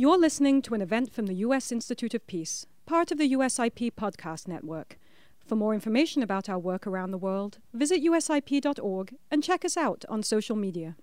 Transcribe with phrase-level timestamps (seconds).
[0.00, 1.72] You're listening to an event from the U.S.
[1.72, 4.96] Institute of Peace, part of the USIP podcast network.
[5.44, 10.04] For more information about our work around the world, visit usip.org and check us out
[10.08, 10.94] on social media.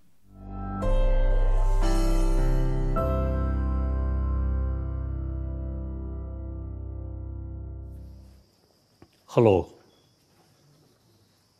[9.25, 9.73] Hello.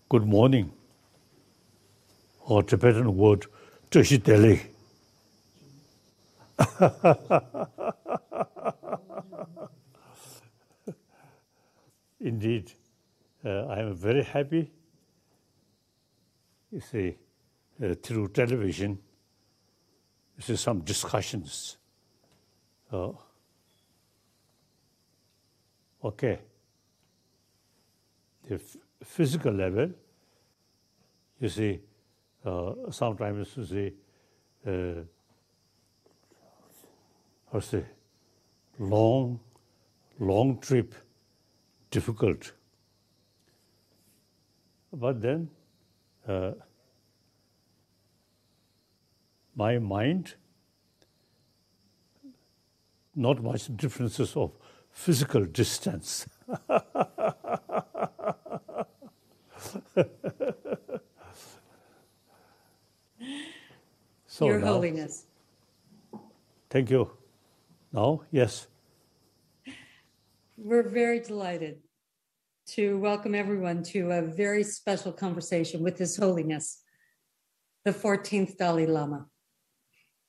[0.07, 0.71] Good morning.
[2.45, 3.45] Or Tibetan word,
[3.91, 4.75] Tashi Delek.
[12.19, 12.73] Indeed,
[13.43, 14.71] uh, I am very happy.
[16.71, 17.18] You see,
[17.83, 18.97] uh, through television,
[20.37, 21.77] you see some discussions.
[22.91, 23.11] Uh,
[26.04, 26.39] okay.
[28.47, 28.60] The
[29.04, 29.91] physical level,
[31.39, 31.82] you see,
[32.45, 33.94] uh, sometimes you see,
[37.61, 37.86] to say,
[38.80, 39.39] long,
[40.19, 40.94] long trip,
[41.91, 42.52] difficult.
[44.91, 45.49] But then,
[46.27, 46.52] uh,
[49.55, 50.35] my mind,
[53.15, 54.52] not much differences of
[54.91, 56.27] physical distance.
[64.25, 65.25] so Your now- Holiness.
[66.69, 67.09] Thank you.
[67.95, 68.67] Now, yes.
[70.57, 71.77] We're very delighted
[72.75, 76.83] to welcome everyone to a very special conversation with His Holiness,
[77.85, 79.27] the 14th Dalai Lama.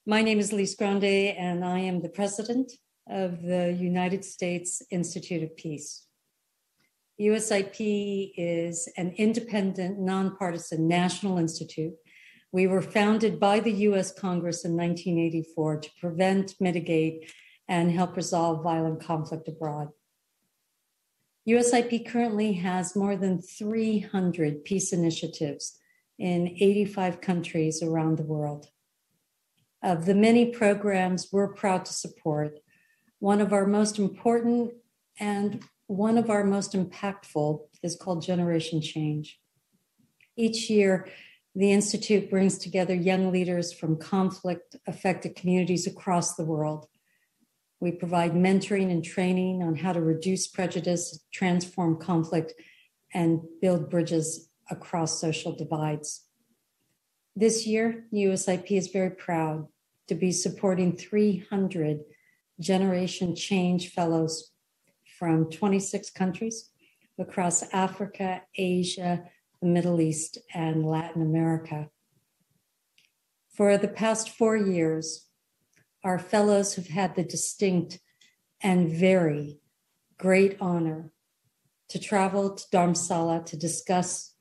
[0.06, 2.70] My name is Lise Grande, and I am the president
[3.10, 6.06] of the United States Institute of Peace.
[7.20, 11.94] USIP is an independent, nonpartisan national institute.
[12.52, 17.28] We were founded by the US Congress in 1984 to prevent, mitigate,
[17.68, 19.88] and help resolve violent conflict abroad.
[21.48, 25.78] USIP currently has more than 300 peace initiatives
[26.18, 28.68] in 85 countries around the world.
[29.82, 32.58] Of the many programs we're proud to support,
[33.20, 34.72] one of our most important
[35.20, 39.38] and one of our most impactful is called Generation Change.
[40.36, 41.08] Each year,
[41.54, 46.86] the Institute brings together young leaders from conflict affected communities across the world.
[47.80, 52.54] We provide mentoring and training on how to reduce prejudice, transform conflict,
[53.12, 56.24] and build bridges across social divides.
[57.34, 59.68] This year, USIP is very proud
[60.08, 62.00] to be supporting 300
[62.58, 64.52] Generation Change Fellows
[65.18, 66.70] from 26 countries
[67.18, 69.24] across Africa, Asia,
[69.60, 71.90] the Middle East, and Latin America.
[73.54, 75.25] For the past four years,
[76.06, 77.98] our fellows have had the distinct
[78.62, 79.58] and very
[80.18, 81.10] great honor
[81.88, 84.34] to travel to Dharamsala to discuss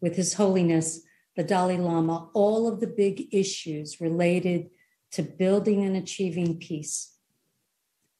[0.00, 1.02] with His Holiness
[1.36, 4.70] the Dalai Lama all of the big issues related
[5.12, 7.14] to building and achieving peace.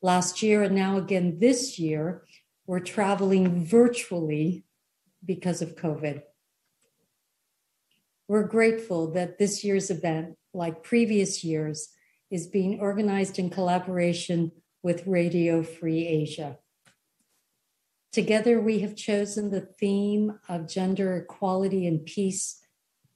[0.01, 2.25] Last year and now again this year,
[2.67, 4.65] we're traveling virtually
[5.25, 6.23] because of COVID.
[8.29, 11.89] We're grateful that this year's event, like previous years,
[12.33, 14.51] is being organized in collaboration
[14.83, 16.57] with Radio Free Asia.
[18.11, 22.61] Together, we have chosen the theme of gender equality and peace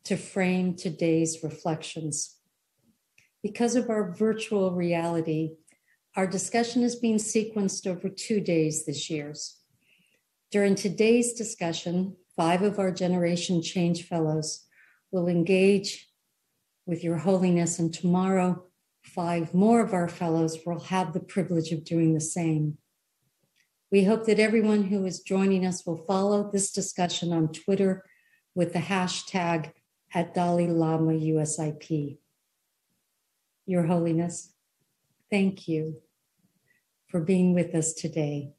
[0.04, 2.36] to frame today's reflections.
[3.42, 5.54] Because of our virtual reality,
[6.14, 9.32] our discussion is being sequenced over two days this year.
[10.50, 14.66] During today's discussion, five of our Generation Change Fellows
[15.10, 16.06] will engage
[16.84, 18.65] with Your Holiness, and tomorrow,
[19.06, 22.78] five more of our fellows will have the privilege of doing the same.
[23.90, 28.04] We hope that everyone who is joining us will follow this discussion on Twitter
[28.54, 29.72] with the hashtag
[30.12, 32.18] at Dalai Lama USIP.
[33.64, 34.52] Your Holiness,
[35.30, 36.02] thank you
[37.06, 38.54] for being with us today.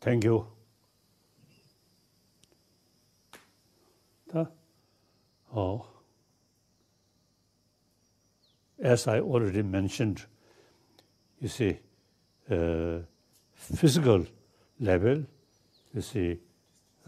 [0.00, 0.46] Thank you.
[4.28, 4.50] The-
[5.54, 5.86] oh,
[8.80, 10.24] as I already mentioned,
[11.40, 11.78] you see,
[12.50, 12.98] uh,
[13.54, 14.26] physical
[14.80, 15.24] level,
[15.94, 16.38] you see,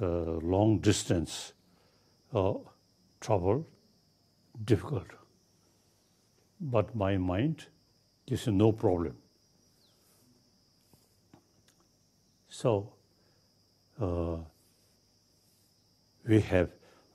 [0.01, 0.07] uh,
[0.43, 1.53] long distance,
[2.35, 2.55] uh,
[3.21, 3.67] trouble,
[4.65, 5.07] difficult.
[6.61, 7.67] But my mind,
[8.27, 9.17] this is no problem.
[12.49, 12.93] So
[14.01, 14.37] uh,
[16.27, 16.71] we have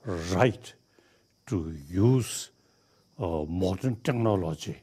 [0.06, 0.72] right
[1.46, 2.50] to use
[3.18, 4.76] modern technology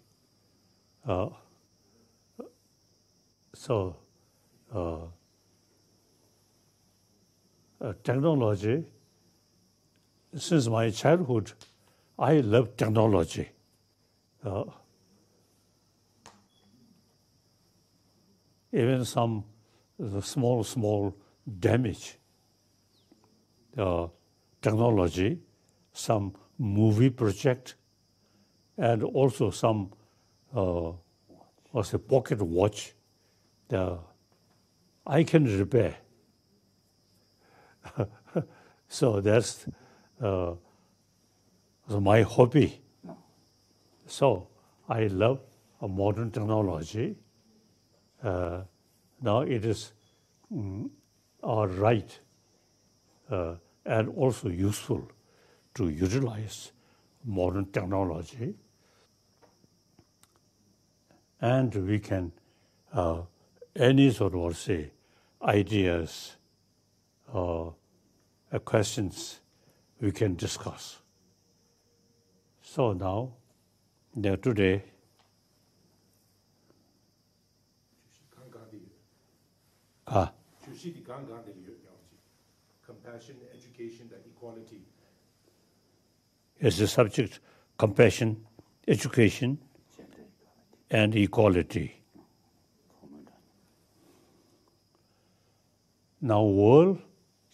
[3.56, 3.96] So,
[8.04, 8.86] technology,
[10.36, 11.52] since my childhood,
[12.18, 13.50] I love technology.
[18.72, 19.44] Even some
[20.22, 21.16] small, small
[21.60, 22.18] damage,
[23.78, 24.08] uh,
[24.62, 25.40] technology,
[25.92, 27.76] some movie project,
[28.78, 29.92] and also some,
[30.56, 30.92] uh,
[31.74, 32.94] a pocket watch,
[35.06, 35.96] I can repair.
[38.88, 39.66] so that's
[40.22, 40.54] uh,
[41.90, 42.82] my hobby.
[44.06, 44.48] So
[44.88, 45.40] I love
[45.82, 47.16] modern technology.
[48.24, 48.62] Uh,
[49.22, 49.92] now it is
[50.54, 50.90] mm,
[51.44, 52.20] our right
[53.30, 53.56] uh,
[53.86, 55.10] and also useful
[55.76, 56.72] to utilize
[57.26, 58.56] modern technology.
[61.44, 62.32] And we can,
[62.94, 63.24] uh,
[63.76, 64.92] any sort of, say,
[65.42, 66.38] ideas,
[67.34, 67.76] or
[68.50, 69.42] uh, questions
[70.00, 71.00] we can discuss.
[72.62, 73.34] So now,
[74.16, 74.84] now today,
[80.08, 80.32] ah.
[82.86, 84.80] compassion, education, and equality.
[86.62, 87.42] Is the subject
[87.78, 88.46] compassion,
[88.88, 89.58] education,
[90.94, 92.04] and equality.
[96.22, 97.00] Now, world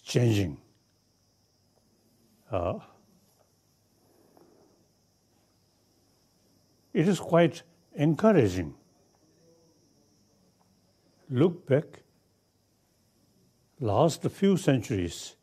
[0.03, 0.57] changing.
[2.51, 2.79] Uh,
[6.93, 7.63] it is quite
[7.95, 8.73] encouraging.
[11.29, 12.03] Look back,
[13.79, 15.35] last few centuries,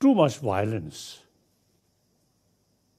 [0.00, 1.20] too much violence,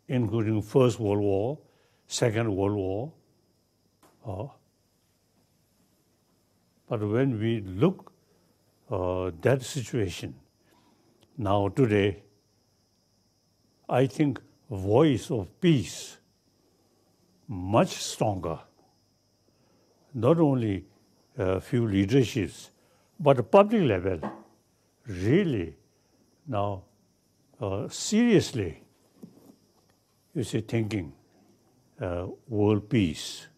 [0.07, 1.59] including First World War,
[2.07, 3.13] Second World War.
[4.29, 4.47] Uh,
[6.87, 8.11] but when we look
[8.91, 10.35] uh, that situation,
[11.37, 12.23] now today,
[13.87, 14.39] I think
[14.69, 16.17] voice of peace
[17.47, 18.59] much stronger.
[20.13, 20.85] Not only
[21.61, 22.71] few leaderships,
[23.19, 24.19] but public level,
[25.07, 25.75] really
[26.47, 26.83] now
[27.61, 28.81] uh, seriously,
[30.33, 31.11] you see, thinking
[32.01, 33.48] uh, world peace.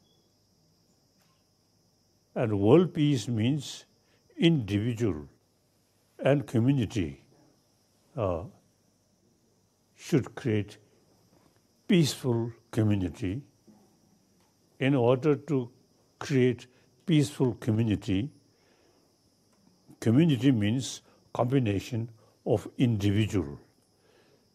[2.33, 3.85] And world peace means
[4.37, 5.27] individual
[6.19, 7.23] and community
[8.15, 8.43] uh,
[9.95, 10.77] should create
[11.87, 13.41] peaceful community.
[14.79, 15.69] In order to
[16.19, 16.67] create
[17.05, 18.29] peaceful community,
[19.99, 21.01] community means
[21.33, 22.09] combination
[22.45, 23.59] of individual.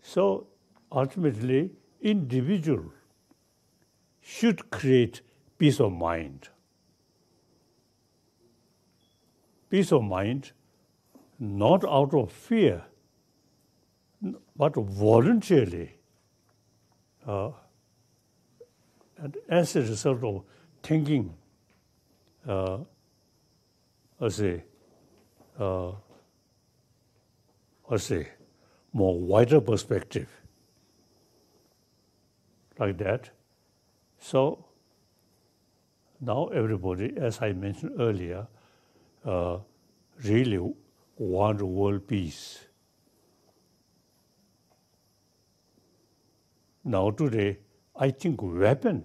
[0.03, 0.47] So
[0.91, 1.71] ultimately,
[2.01, 2.85] individual
[4.21, 5.21] should create
[5.59, 6.49] peace of mind.
[9.69, 10.53] Peace of mind
[11.39, 12.85] not out of fear,
[14.57, 15.93] but voluntarily.
[17.27, 17.51] Uh,
[19.19, 20.43] and as a result of
[20.83, 21.35] thinking,
[22.47, 22.79] uh,
[24.21, 24.63] as a,
[25.59, 25.93] uh,
[27.91, 28.27] as a
[28.93, 30.29] more wider perspective,
[32.79, 33.31] like that.
[34.19, 34.65] So
[36.21, 38.47] now everybody, as I mentioned earlier,
[39.27, 39.59] uh,
[40.25, 40.61] really
[41.17, 42.65] want world peace.
[46.85, 47.59] Now today,
[47.97, 49.05] I think weapon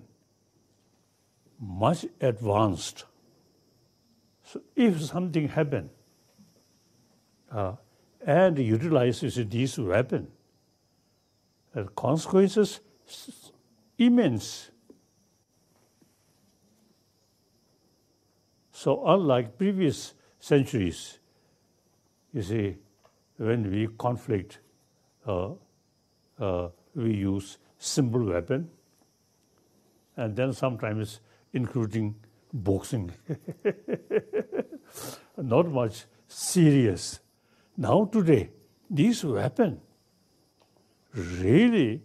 [1.60, 3.06] much advanced.
[4.44, 5.90] So if something happen
[7.52, 7.74] uh,
[8.26, 10.28] and utilizes this weapon,
[11.74, 12.82] the consequences
[13.98, 14.70] immense.
[18.82, 21.20] So unlike previous centuries,
[22.34, 22.78] you see,
[23.38, 24.58] when we conflict,
[25.28, 25.52] uh,
[26.40, 28.72] uh, we use simple weapon,
[30.18, 31.20] and then sometimes
[31.54, 32.16] including
[32.54, 33.12] boxing.
[35.38, 37.20] Not much serious.
[37.78, 38.50] Now today,
[38.90, 39.80] this weapon
[41.14, 42.02] really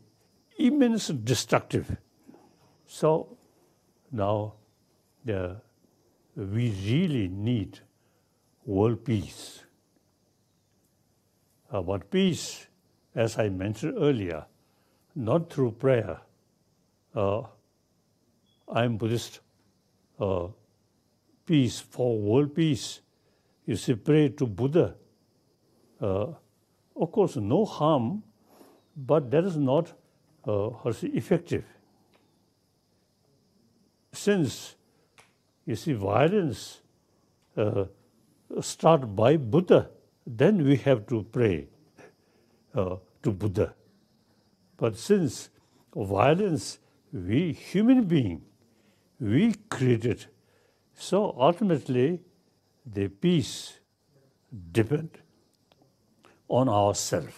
[0.58, 1.96] immense destructive.
[2.86, 3.38] So
[4.12, 4.56] now
[5.24, 5.62] the,
[6.36, 7.80] we really need
[8.64, 9.62] world peace.
[11.70, 12.66] About peace,
[13.14, 14.44] as I mentioned earlier,
[15.14, 16.20] not through prayer.
[17.14, 17.42] Uh,
[18.68, 19.40] I'm Buddhist.
[20.20, 20.48] Uh,
[21.46, 23.00] peace for world peace.
[23.64, 24.94] You say pray to Buddha.
[26.00, 26.26] Uh,
[26.94, 28.22] of course, no harm,
[28.96, 29.92] but that is not
[30.46, 31.64] uh, effective.
[34.12, 34.75] Since
[35.66, 36.80] you see violence
[37.56, 37.84] uh,
[38.60, 39.90] start by Buddha,
[40.26, 41.68] then we have to pray
[42.74, 43.74] uh, to Buddha.
[44.76, 45.50] But since
[45.94, 46.78] violence,
[47.12, 48.42] we human being,
[49.18, 50.26] we created,
[50.94, 52.20] so ultimately
[52.84, 53.80] the peace
[54.72, 55.18] depend
[56.48, 57.34] on ourselves.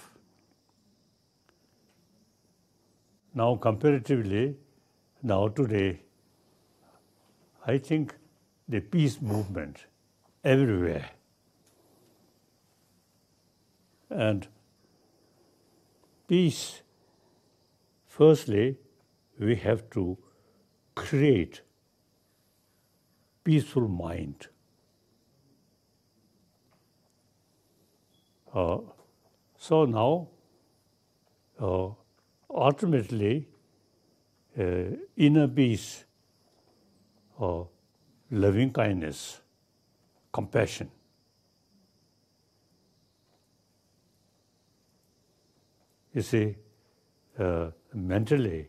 [3.35, 4.57] Now comparatively,
[5.23, 6.01] now today,
[7.69, 8.15] I think
[8.67, 9.81] the peace movement
[10.43, 11.11] everywhere.
[14.09, 14.49] And
[16.27, 16.81] peace,
[18.07, 18.79] firstly,
[19.39, 20.17] we have to
[20.95, 21.61] create
[23.45, 24.49] peaceful mind.
[28.55, 28.79] Uh,
[29.59, 30.29] so now,
[31.61, 31.89] uh,
[32.51, 33.47] ultimately,
[34.59, 36.05] uh, inner peace,
[38.31, 39.41] loving kindness,
[40.33, 40.91] compassion.
[46.15, 46.57] You see,
[47.39, 48.69] uh, mentally,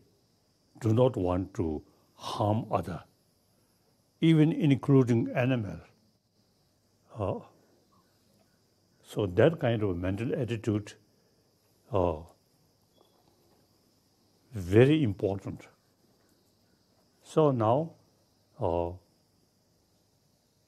[0.82, 1.82] do not want to
[2.16, 3.04] harm other,
[4.22, 5.80] even including animal.
[7.18, 7.40] Uh,
[9.04, 10.94] so that kind of mental attitude,
[11.92, 12.18] uh,
[14.54, 15.62] very important.
[17.24, 17.94] So now,
[18.60, 18.92] uh,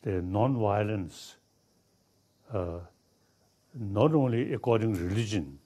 [0.03, 1.37] the non-violence,
[2.53, 2.79] uh,
[3.73, 5.59] not only according to religion,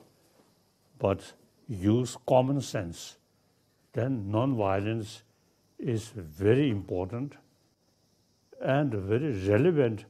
[0.99, 1.33] but
[1.67, 3.17] use common sense,
[3.93, 5.23] then non-violence
[5.79, 7.33] is very important
[8.61, 10.05] and very relevant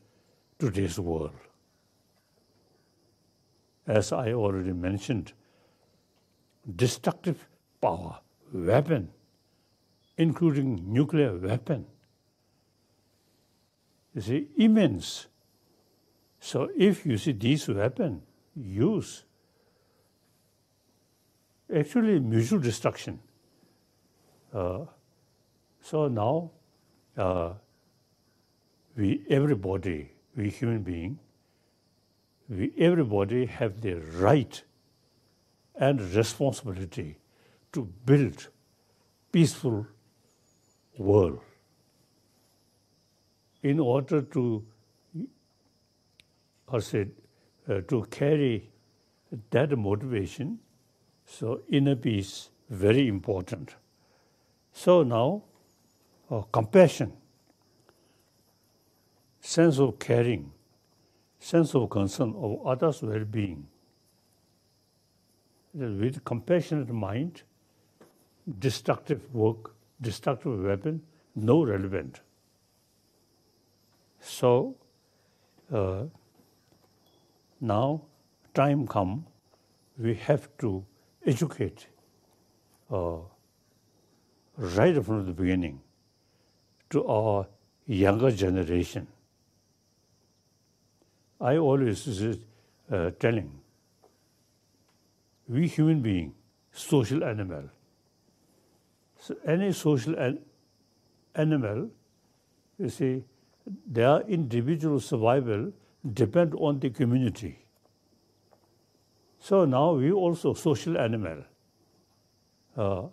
[0.59, 1.31] to this world.
[3.87, 5.33] As I already mentioned,
[6.75, 7.47] destructive
[7.81, 8.19] power,
[8.51, 9.09] weapon,
[10.17, 11.85] including nuclear weapon,
[14.21, 15.27] see, immense.
[16.39, 18.21] So if you see these weapons
[18.55, 19.23] use,
[21.73, 23.19] actually mutual destruction.
[24.53, 24.85] Uh,
[25.81, 26.51] so now,
[27.17, 27.53] uh,
[28.95, 31.19] we everybody, we human being,
[32.47, 34.63] we everybody have the right
[35.75, 37.17] and responsibility
[37.73, 38.47] to build
[39.31, 39.85] peaceful
[40.97, 41.41] world
[43.71, 44.63] in order to,
[46.67, 47.07] or say,
[47.67, 48.69] uh, to carry
[49.49, 50.59] that motivation,
[51.25, 53.73] so inner peace very important.
[54.71, 55.43] So now,
[56.29, 57.13] uh, compassion,
[59.39, 60.51] sense of caring,
[61.39, 63.65] sense of concern of others' well-being.
[65.73, 67.41] With compassionate mind,
[68.59, 71.01] destructive work, destructive weapon,
[71.35, 72.21] no relevant.
[74.25, 74.75] So
[75.71, 76.05] uh,
[77.61, 78.01] now
[78.55, 79.25] time come,
[79.99, 80.83] we have to
[81.25, 81.85] educate
[82.91, 83.17] uh,
[84.57, 85.79] right from the beginning
[86.89, 87.45] to our
[87.85, 89.07] younger generation.
[91.39, 92.39] I always is
[92.91, 93.51] uh, telling,
[95.47, 96.33] we human being,
[96.71, 97.69] social animal.
[99.19, 100.39] So any social an-
[101.35, 101.89] animal,
[102.79, 103.23] you see,
[103.87, 105.71] their individual survival
[106.13, 107.65] depend on the community.
[109.39, 111.43] So now we also social animal.
[112.75, 113.03] Uh,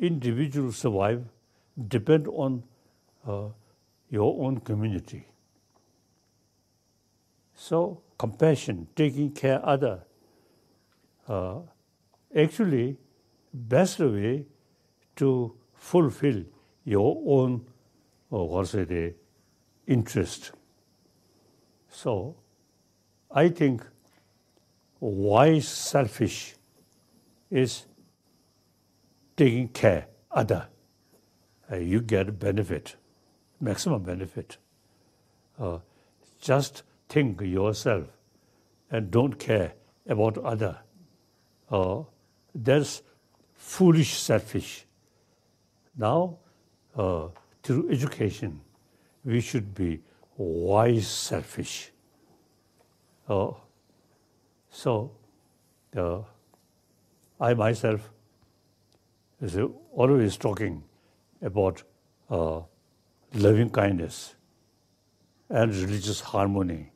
[0.00, 1.24] individual survive
[1.88, 2.62] depend on
[3.26, 3.48] uh,
[4.10, 5.26] your own community.
[7.54, 10.02] So compassion, taking care other,
[11.28, 11.58] uh,
[12.36, 12.96] actually
[13.52, 14.46] best way
[15.16, 16.42] to fulfill
[16.84, 17.66] your own,
[18.30, 19.16] or uh, what's it,
[19.86, 20.52] interest.
[21.90, 22.36] So
[23.30, 23.86] I think
[25.00, 26.54] wise selfish
[27.50, 27.86] is
[29.36, 30.68] taking care other.
[31.70, 32.96] Uh, you get benefit,
[33.60, 34.58] maximum benefit.
[35.58, 35.78] Uh,
[36.40, 38.06] just think yourself
[38.90, 39.74] and don't care
[40.06, 40.78] about other.
[41.70, 42.02] Uh,
[42.54, 43.02] that's
[43.54, 44.86] foolish selfish.
[45.96, 46.38] Now,
[46.96, 47.28] uh,
[47.62, 48.60] through education,
[49.24, 50.00] we should be
[50.36, 51.90] wise selfish.
[53.28, 53.52] Uh,
[54.70, 55.12] so,
[55.96, 56.18] uh,
[57.40, 58.10] I myself
[59.40, 59.56] is
[59.92, 60.82] always talking
[61.42, 61.82] about
[62.30, 62.60] uh,
[63.34, 64.34] loving kindness
[65.48, 66.90] and religious harmony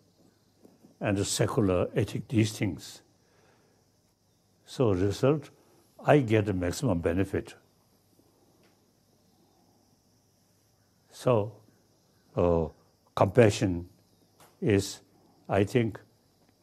[1.00, 3.02] and secular ethic, these things.
[4.66, 5.50] So, result,
[6.04, 7.54] I get the maximum benefit.
[11.10, 11.57] So,
[12.38, 12.68] uh,
[13.14, 13.88] compassion,
[14.60, 15.00] is,
[15.48, 16.00] I think,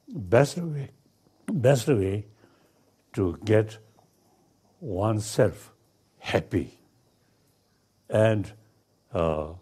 [0.08, 0.91] best way,
[1.51, 2.25] best way
[3.13, 3.77] to get
[4.79, 5.72] oneself
[6.20, 6.79] happy
[8.10, 8.51] and
[9.13, 9.53] uh,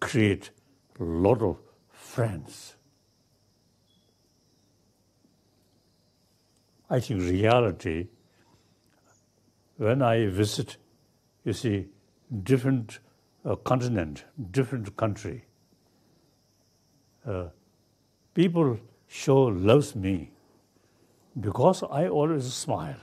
[0.00, 0.50] create
[0.98, 1.58] a lot of
[1.92, 2.76] friends.
[6.88, 8.08] I think reality,
[9.76, 10.76] when I visit,
[11.44, 11.86] you see,
[12.42, 12.98] different
[13.44, 15.44] uh, continent, different country,
[17.26, 17.44] uh,
[18.34, 20.30] people show loves me
[21.38, 23.00] because I always smile.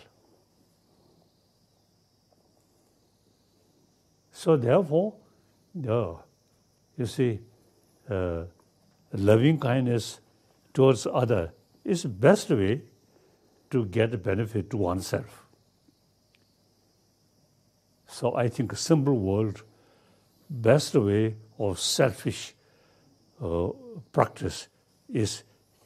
[4.31, 5.15] So therefore,
[5.87, 6.13] uh,
[6.97, 7.39] you see,
[8.09, 8.43] uh,
[9.13, 10.19] loving kindness
[10.73, 12.81] towards other is best way
[13.71, 15.47] to get benefit to oneself.
[18.07, 19.63] So I think a simple world,
[20.49, 22.53] best way of selfish
[23.41, 23.69] uh,
[24.11, 24.67] practice
[25.09, 25.43] is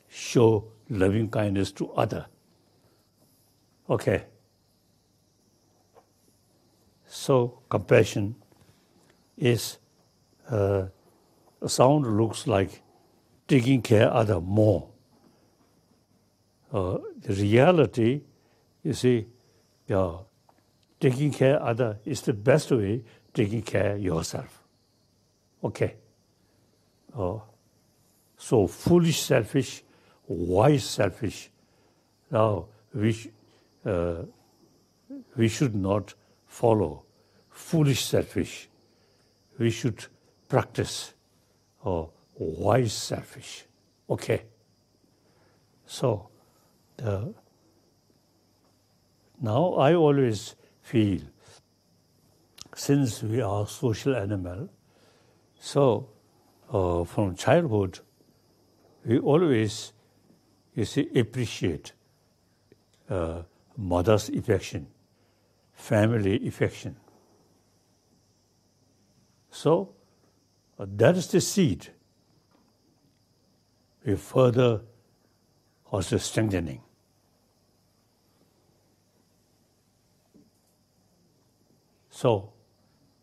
[0.07, 2.25] show loving kindness to other.
[3.89, 4.25] Okay.
[7.05, 8.35] So compassion
[9.37, 9.77] is
[10.49, 10.87] uh,
[11.61, 12.81] a sound looks like
[13.47, 14.87] taking care other more.
[16.71, 18.21] Uh, the reality,
[18.83, 19.27] you see,
[19.87, 20.17] yeah,
[20.99, 23.03] taking care other is the best way
[23.33, 24.63] taking care yourself.
[25.63, 25.95] Okay.
[27.17, 27.39] Uh,
[28.37, 29.83] so foolish selfish,
[30.27, 31.49] wise selfish.
[32.31, 33.27] Now we sh-
[33.85, 34.23] uh,
[35.35, 36.13] we should not
[36.47, 37.03] follow
[37.49, 38.69] foolish selfish.
[39.59, 40.05] We should
[40.47, 41.13] practice
[41.85, 42.05] uh,
[42.37, 43.65] wise selfish.
[44.09, 44.43] Okay.
[45.85, 46.29] So
[47.03, 47.25] uh,
[49.41, 51.19] now I always feel,
[52.75, 54.69] since we are social animal,
[55.59, 56.09] so
[56.71, 57.99] uh, from childhood,
[59.05, 59.93] we always,
[60.75, 61.93] you see, appreciate
[63.09, 63.43] uh,
[63.77, 64.87] mother's affection,
[65.73, 66.95] family affection.
[69.49, 69.93] So
[70.79, 71.89] uh, that is the seed.
[74.05, 74.81] We further
[75.91, 76.81] also strengthening.
[82.09, 82.53] So,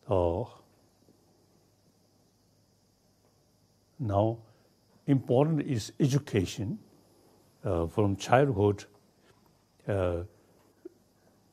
[0.08, 0.44] uh,
[3.98, 4.38] now
[5.06, 6.78] important is education
[7.64, 8.84] uh, from childhood
[9.88, 10.22] uh,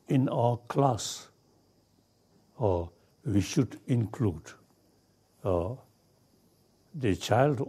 [0.08, 1.28] in our class.
[2.60, 2.84] Uh,
[3.24, 4.52] we should include
[5.44, 5.74] uh,
[6.94, 7.68] the child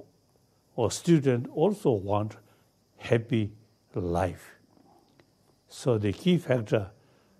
[0.76, 2.38] or student also want
[2.98, 3.52] happy
[3.96, 4.56] life.
[5.68, 6.92] So the key factor,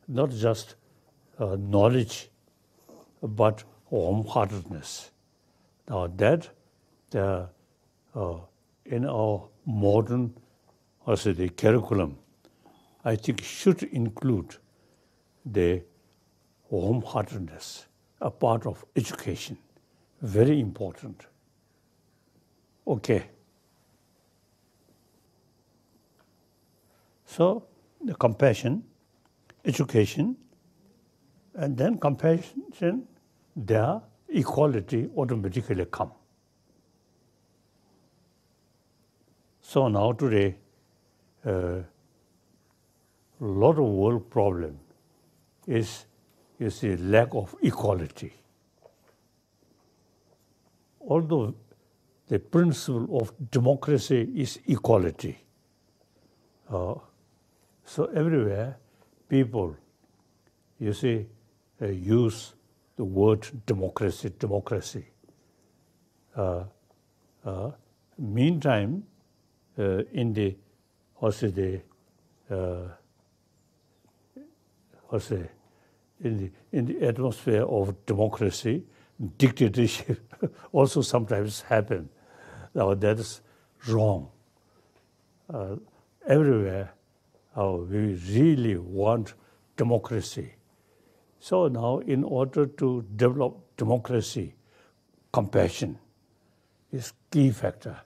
[0.08, 0.76] not just
[1.40, 2.30] uh, knowledge,
[3.22, 5.12] but warm-heartedness.
[5.88, 6.50] Now that
[7.10, 7.48] the,
[8.86, 10.34] in our modern,
[11.06, 12.18] also the curriculum,
[13.06, 14.56] I think should include
[15.46, 15.82] the
[16.70, 17.86] warm-heartedness,
[18.20, 19.58] a part of education,
[20.22, 21.26] very important.
[22.86, 23.24] Okay.
[27.26, 27.64] So
[28.04, 28.84] the compassion,
[29.64, 30.36] education,
[31.56, 33.08] and then compassion,
[33.56, 36.12] there equality automatically come.
[39.70, 40.56] So now today,
[41.44, 41.84] a uh,
[43.42, 44.80] lot of world problem
[45.68, 46.06] is,
[46.58, 48.32] you see, lack of equality.
[51.02, 51.54] Although
[52.30, 55.38] the principle of democracy is equality.
[56.70, 56.96] Uh,
[57.84, 58.78] so everywhere,
[59.28, 59.76] people,
[60.80, 61.26] you see,
[61.82, 62.54] uh, use
[62.96, 65.08] the word democracy, democracy.
[66.38, 66.64] Uh,
[67.46, 67.72] uh,
[68.18, 69.04] meantime,
[69.78, 70.56] in the
[71.20, 71.82] also the
[75.12, 75.48] also
[76.24, 78.84] in the in the atmosphere of democracy,
[79.38, 80.20] dictatorship
[80.72, 82.10] also sometimes happen.
[82.74, 83.42] Now that is
[83.88, 84.30] wrong.
[85.50, 85.76] Uh,
[86.28, 86.94] everywhere,
[87.56, 89.34] uh, we really want
[89.78, 90.54] democracy.
[91.40, 94.56] So now, in order to develop democracy,
[95.32, 95.98] compassion
[96.92, 98.02] is key factor.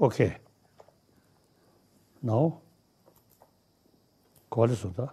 [0.00, 0.36] Okay.
[2.22, 2.60] Now,
[4.48, 5.12] qual è stata?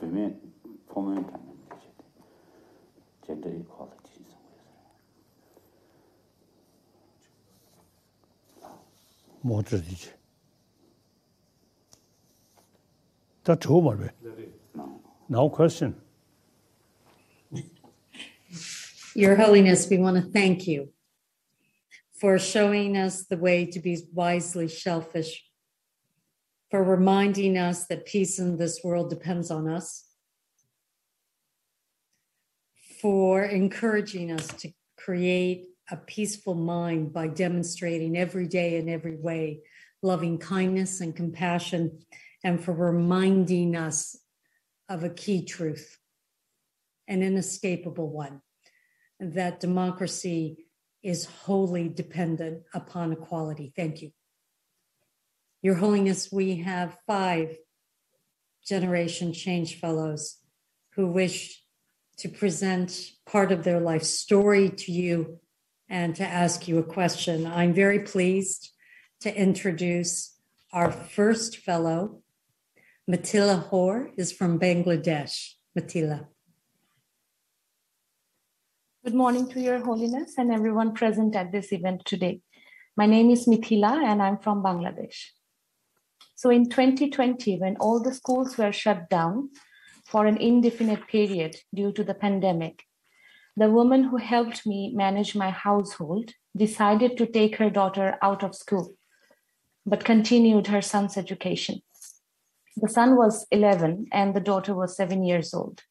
[0.00, 0.40] Women,
[0.94, 1.24] women
[3.26, 4.64] gender equality somewhere.
[9.42, 10.12] 뭐 어쩌지지?
[13.42, 14.14] 다 좋은 말ပဲ.
[14.74, 15.00] No.
[15.28, 15.94] Now question.
[19.14, 20.92] Your Holiness, we want to thank you
[22.19, 25.43] for showing us the way to be wisely shellfish,
[26.71, 30.05] for reminding us that peace in this world depends on us,
[33.01, 39.61] for encouraging us to create a peaceful mind by demonstrating every day in every way
[40.01, 41.99] loving kindness and compassion,
[42.43, 44.15] and for reminding us
[44.87, 45.97] of a key truth,
[47.07, 48.41] an inescapable one,
[49.19, 50.64] that democracy
[51.05, 53.71] is wholly dependent upon equality.
[53.75, 54.11] Thank you.
[55.61, 57.55] Your Holiness, we have five
[58.65, 60.37] Generation Change Fellows
[60.95, 61.61] who wish
[62.17, 65.39] to present part of their life story to you
[65.87, 67.45] and to ask you a question.
[67.45, 68.71] I'm very pleased
[69.21, 70.35] to introduce
[70.73, 72.23] our first fellow.
[73.07, 75.51] Mithila Hor is from Bangladesh.
[75.77, 76.25] Mithila.
[79.05, 82.41] Good morning to Your Holiness and everyone present at this event today.
[82.97, 85.27] My name is Mithila and I'm from Bangladesh.
[86.33, 89.51] So in 2020, when all the schools were shut down
[90.07, 92.81] for an indefinite period due to the pandemic,
[93.55, 98.55] the woman who helped me manage my household decided to take her daughter out of
[98.55, 98.95] school,
[99.85, 101.83] but continued her son's education.
[102.75, 105.83] The son was 11 and the daughter was seven years old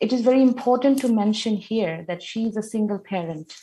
[0.00, 3.54] it is very important to mention here that she is a single parent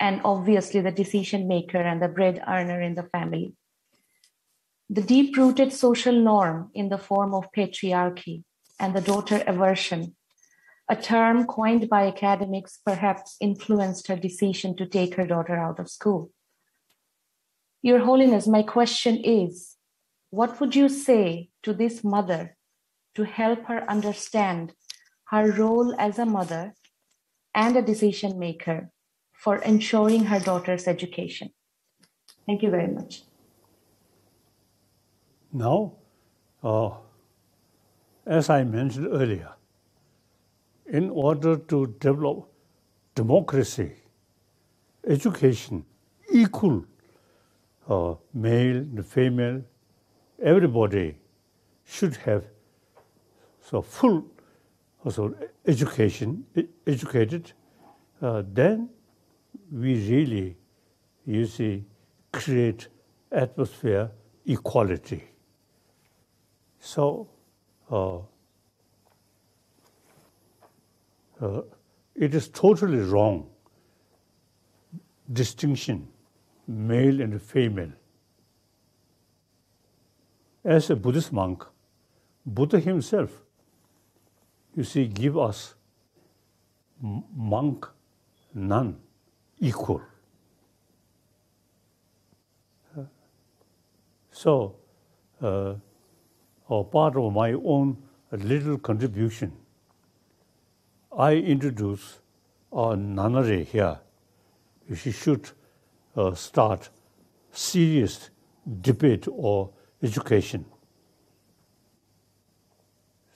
[0.00, 3.54] and obviously the decision maker and the bread earner in the family.
[4.88, 8.44] The deep rooted social norm in the form of patriarchy
[8.80, 10.16] and the daughter aversion,
[10.88, 15.90] a term coined by academics, perhaps influenced her decision to take her daughter out of
[15.90, 16.30] school.
[17.82, 19.76] Your Holiness, my question is
[20.30, 22.56] what would you say to this mother
[23.14, 24.72] to help her understand
[25.26, 26.74] her role as a mother
[27.54, 28.90] and a decision maker
[29.32, 31.50] for ensuring her daughter's education.
[32.46, 33.22] Thank you very much.
[35.52, 35.92] Now,
[36.62, 36.90] uh,
[38.26, 39.52] as I mentioned earlier,
[40.86, 42.48] in order to develop
[43.14, 43.92] democracy,
[45.06, 45.84] education,
[46.32, 46.84] equal,
[47.88, 49.62] uh, male and female,
[50.42, 51.16] everybody
[51.84, 52.44] should have
[53.60, 54.22] so full
[55.04, 55.34] also
[55.66, 56.44] education,
[56.86, 57.52] educated,
[58.22, 58.88] uh, then
[59.70, 60.56] we really,
[61.26, 61.84] you see,
[62.32, 62.88] create
[63.30, 64.10] atmosphere
[64.46, 65.22] equality.
[66.78, 67.28] So
[67.90, 68.18] uh,
[71.40, 71.62] uh,
[72.14, 73.50] it is totally wrong
[75.32, 76.08] distinction,
[76.66, 77.92] male and female.
[80.64, 81.64] As a Buddhist monk,
[82.46, 83.43] Buddha himself
[84.76, 85.74] you see, give us
[87.00, 87.86] monk,
[88.54, 88.96] nun,
[89.60, 90.02] equal.
[94.30, 94.74] So,
[95.40, 95.74] uh,
[96.68, 97.96] a part of my own
[98.32, 99.52] little contribution,
[101.16, 102.18] I introduce
[102.72, 104.00] a nunnery here.
[104.96, 105.48] She should
[106.16, 106.88] uh, start
[107.52, 108.30] serious
[108.80, 109.70] debate or
[110.02, 110.64] education.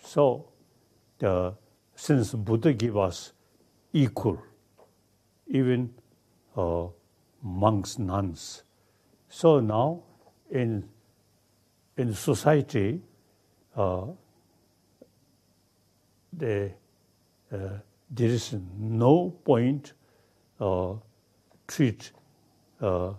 [0.03, 0.48] So,
[1.95, 3.33] since Buddha gave us
[3.93, 4.43] equal,
[5.47, 5.93] even
[6.57, 6.87] uh,
[7.43, 8.63] monks, nuns.
[9.29, 10.03] So now
[10.51, 10.89] in,
[11.97, 13.01] in society,
[13.77, 14.07] uh,
[16.33, 16.73] the,
[17.51, 19.93] there is no point
[21.67, 22.13] treat
[22.81, 23.13] uh,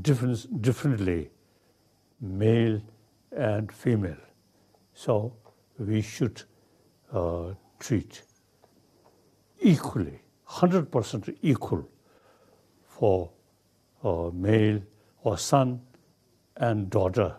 [0.00, 1.30] difference, differently
[2.20, 2.80] male
[3.32, 4.16] and female.
[4.94, 5.34] So
[5.78, 6.42] we should
[7.12, 8.22] uh, treat
[9.60, 11.88] equally, 100% equal
[12.84, 13.30] for
[14.02, 14.80] uh, male
[15.22, 15.80] or son
[16.56, 17.36] and daughter.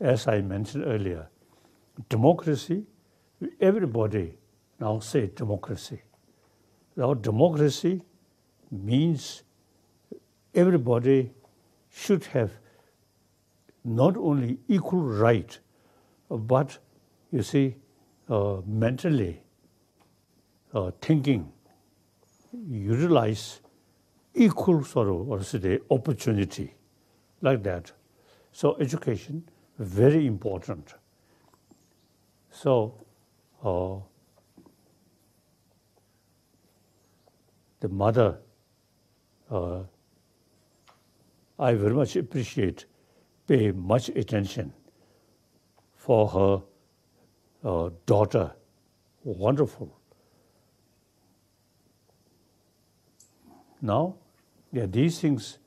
[0.00, 1.28] As I mentioned earlier,
[2.08, 2.84] democracy,
[3.60, 4.34] everybody
[4.78, 6.02] now say democracy.
[6.96, 8.02] Now, democracy
[8.70, 9.42] means
[10.54, 11.32] everybody
[11.90, 12.50] should have
[13.84, 15.58] not only equal right
[16.28, 16.78] but
[17.30, 17.76] you see,
[18.28, 19.42] uh, mentally
[20.74, 21.52] uh, thinking,
[22.68, 23.60] utilize
[24.34, 26.74] equal sort of, or say, opportunity
[27.42, 27.92] like that.
[28.52, 30.94] So education, very important.
[32.50, 32.94] So
[33.62, 33.96] uh,
[37.80, 38.38] the mother,
[39.50, 39.82] uh,
[41.58, 42.86] I very much appreciate,
[43.46, 44.72] pay much attention
[46.06, 46.62] for her
[47.68, 48.52] uh, daughter,
[49.24, 49.88] wonderful.
[53.82, 54.14] Now,
[54.72, 55.58] yeah, these things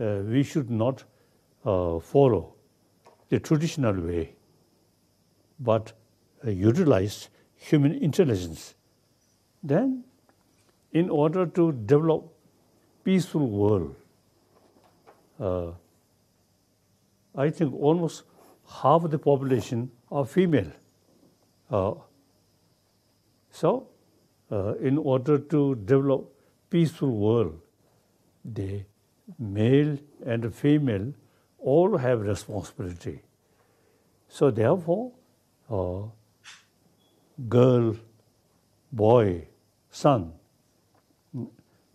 [0.00, 1.04] uh, we should not
[1.66, 2.54] uh, follow
[3.28, 4.34] the traditional way,
[5.60, 5.92] but
[6.46, 8.74] uh, utilize human intelligence.
[9.62, 10.04] Then,
[10.92, 12.32] in order to develop
[13.04, 13.94] peaceful world,
[15.38, 15.72] uh,
[17.34, 18.22] I think almost
[18.68, 20.70] half the population are female.
[21.70, 21.94] Uh,
[23.50, 23.88] so,
[24.50, 26.32] uh, in order to develop
[26.70, 27.60] peaceful world,
[28.44, 28.82] the
[29.38, 31.12] male and female
[31.58, 33.20] all have responsibility.
[34.28, 35.12] So therefore,
[35.70, 36.02] uh,
[37.48, 37.96] girl,
[38.90, 39.46] boy,
[39.90, 40.32] son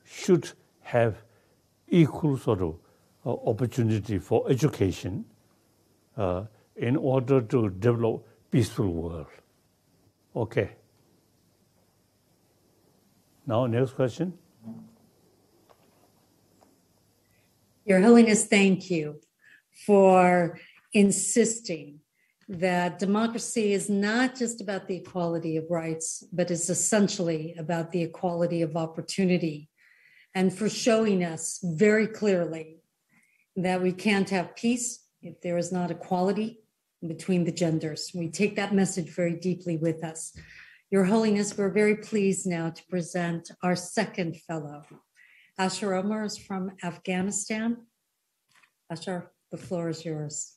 [0.06, 0.52] should
[0.82, 1.18] have
[1.90, 2.76] equal sort of
[3.26, 5.26] uh, opportunity for education
[6.16, 6.44] uh,
[6.78, 9.28] in order to develop peaceful world.
[10.36, 10.72] Okay.
[13.46, 14.34] Now, next question.
[17.86, 19.22] Your Holiness, thank you
[19.86, 20.60] for
[20.94, 22.00] insisting
[22.50, 28.04] that democracy is not just about the equality of rights, but is essentially about the
[28.04, 29.70] equality of opportunity.
[30.36, 32.78] And for showing us very clearly
[33.56, 36.60] that we can't have peace if there is not equality
[37.06, 38.12] between the genders.
[38.14, 40.36] We take that message very deeply with us.
[40.90, 44.84] Your Holiness, we're very pleased now to present our second fellow.
[45.60, 47.78] Asher Omar is from Afghanistan.
[48.90, 50.56] Asher, the floor is yours.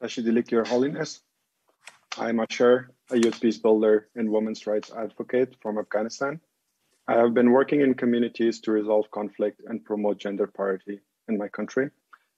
[0.00, 1.20] Tashi Delek, Your Holiness.
[2.18, 6.40] I'm Asher, a youth peace builder and women's rights advocate from Afghanistan.
[7.06, 11.48] I have been working in communities to resolve conflict and promote gender parity in my
[11.48, 11.90] country.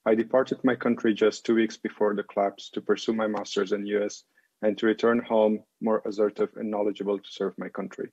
[0.05, 3.85] I departed my country just two weeks before the collapse to pursue my master's in
[3.85, 4.25] US
[4.61, 8.11] and to return home more assertive and knowledgeable to serve my country.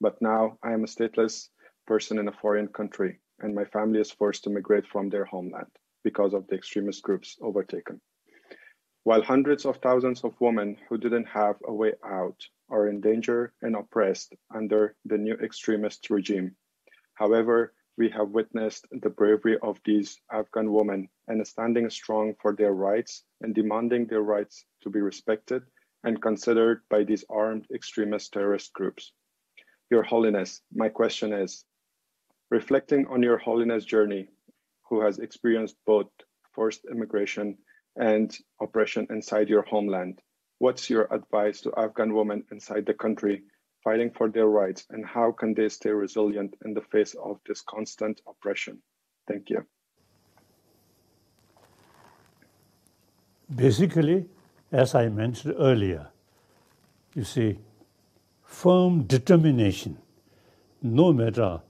[0.00, 1.48] But now I am a stateless
[1.86, 5.70] person in a foreign country, and my family is forced to migrate from their homeland
[6.04, 8.00] because of the extremist groups overtaken.
[9.02, 13.52] While hundreds of thousands of women who didn't have a way out are in danger
[13.62, 16.54] and oppressed under the new extremist regime.
[17.14, 22.72] However, we have witnessed the bravery of these Afghan women and standing strong for their
[22.72, 25.62] rights and demanding their rights to be respected
[26.04, 29.12] and considered by these armed extremist terrorist groups.
[29.90, 31.64] Your Holiness, my question is
[32.50, 34.28] reflecting on Your Holiness' journey,
[34.88, 36.08] who has experienced both
[36.54, 37.58] forced immigration
[37.96, 40.20] and oppression inside your homeland,
[40.58, 43.42] what's your advice to Afghan women inside the country
[43.84, 47.62] fighting for their rights, and how can they stay resilient in the face of this
[47.62, 48.78] constant oppression?
[49.28, 49.66] Thank you.
[53.54, 54.26] Basically,
[54.70, 56.08] as I mentioned earlier,
[57.14, 57.58] you see,
[58.44, 59.98] firm determination,
[60.80, 61.60] no matter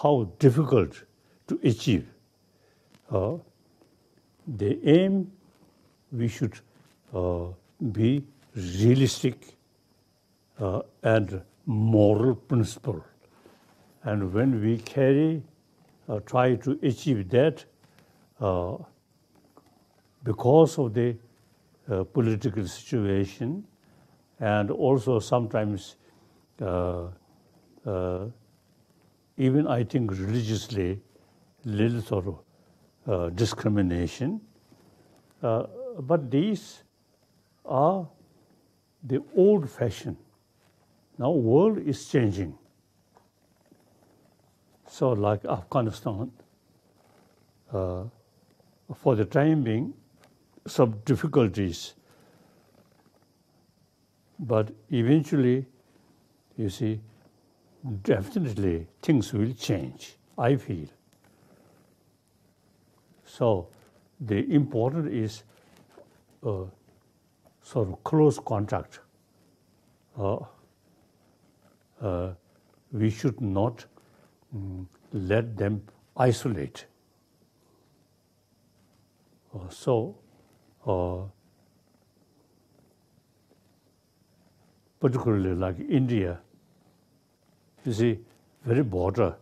[0.00, 1.02] how difficult
[1.48, 2.06] to achieve.
[3.10, 3.36] Uh,
[4.46, 5.30] the aim,
[6.10, 6.58] we should
[7.14, 7.46] uh,
[7.92, 8.24] be
[8.54, 9.56] realistic
[10.60, 13.04] uh, and moral principle.
[14.04, 15.42] And when we carry,
[16.08, 17.64] uh, try to achieve that,
[18.40, 18.76] uh,
[20.24, 21.16] because of the
[21.88, 23.64] uh, political situation,
[24.40, 25.96] and also sometimes,
[26.60, 27.06] uh,
[27.86, 28.26] uh,
[29.36, 31.00] even I think religiously,
[31.64, 32.26] little sort
[33.06, 34.40] of discrimination.
[35.40, 36.82] But these
[37.64, 38.08] are
[39.04, 40.16] the old fashion.
[41.18, 42.58] Now world is changing.
[44.88, 46.30] So like Afghanistan,
[47.72, 48.04] uh,
[48.94, 49.94] for the time being,
[50.66, 51.94] some difficulties.
[54.38, 55.66] But eventually,
[56.56, 57.00] you see,
[58.02, 60.88] definitely things will change, I feel.
[63.24, 63.68] So
[64.20, 65.42] the important is
[66.44, 66.64] uh,
[67.62, 69.00] sort of close contact.
[70.18, 70.38] Uh,
[72.02, 72.32] uh,
[72.92, 73.84] we should not
[74.54, 75.82] mm, let them
[76.16, 76.86] isolate.
[79.54, 80.16] Uh, so,
[80.86, 81.22] uh,
[85.00, 86.40] particularly like India,
[87.84, 88.18] you see,
[88.64, 89.36] very border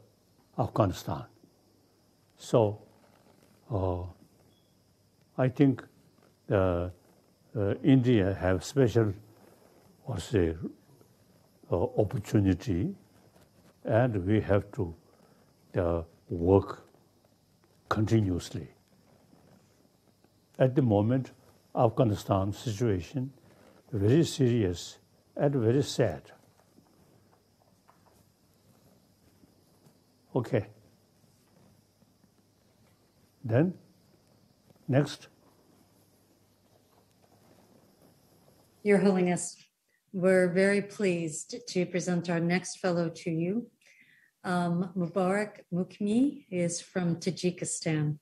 [0.59, 1.25] Afghanistan.
[2.37, 2.83] So,
[3.71, 4.03] uh,
[5.39, 5.83] I think
[6.51, 6.89] uh,
[7.57, 9.13] uh, India have special,
[10.05, 10.55] what's uh,
[11.77, 12.95] opportunity,
[13.85, 14.95] and we have to
[15.77, 16.85] uh, work
[17.89, 18.69] continuously.
[20.59, 21.33] At the moment,
[21.75, 23.33] Afghanistan situation
[23.93, 24.99] very serious
[25.37, 26.23] and very sad.
[30.35, 30.67] Okay.
[33.45, 33.75] Then,
[34.87, 35.29] next.
[38.83, 39.57] Your Holiness,
[40.13, 43.67] we're very pleased to present our next fellow to you.
[44.43, 48.19] Um, Mubarak Mukmi is from Tajikistan.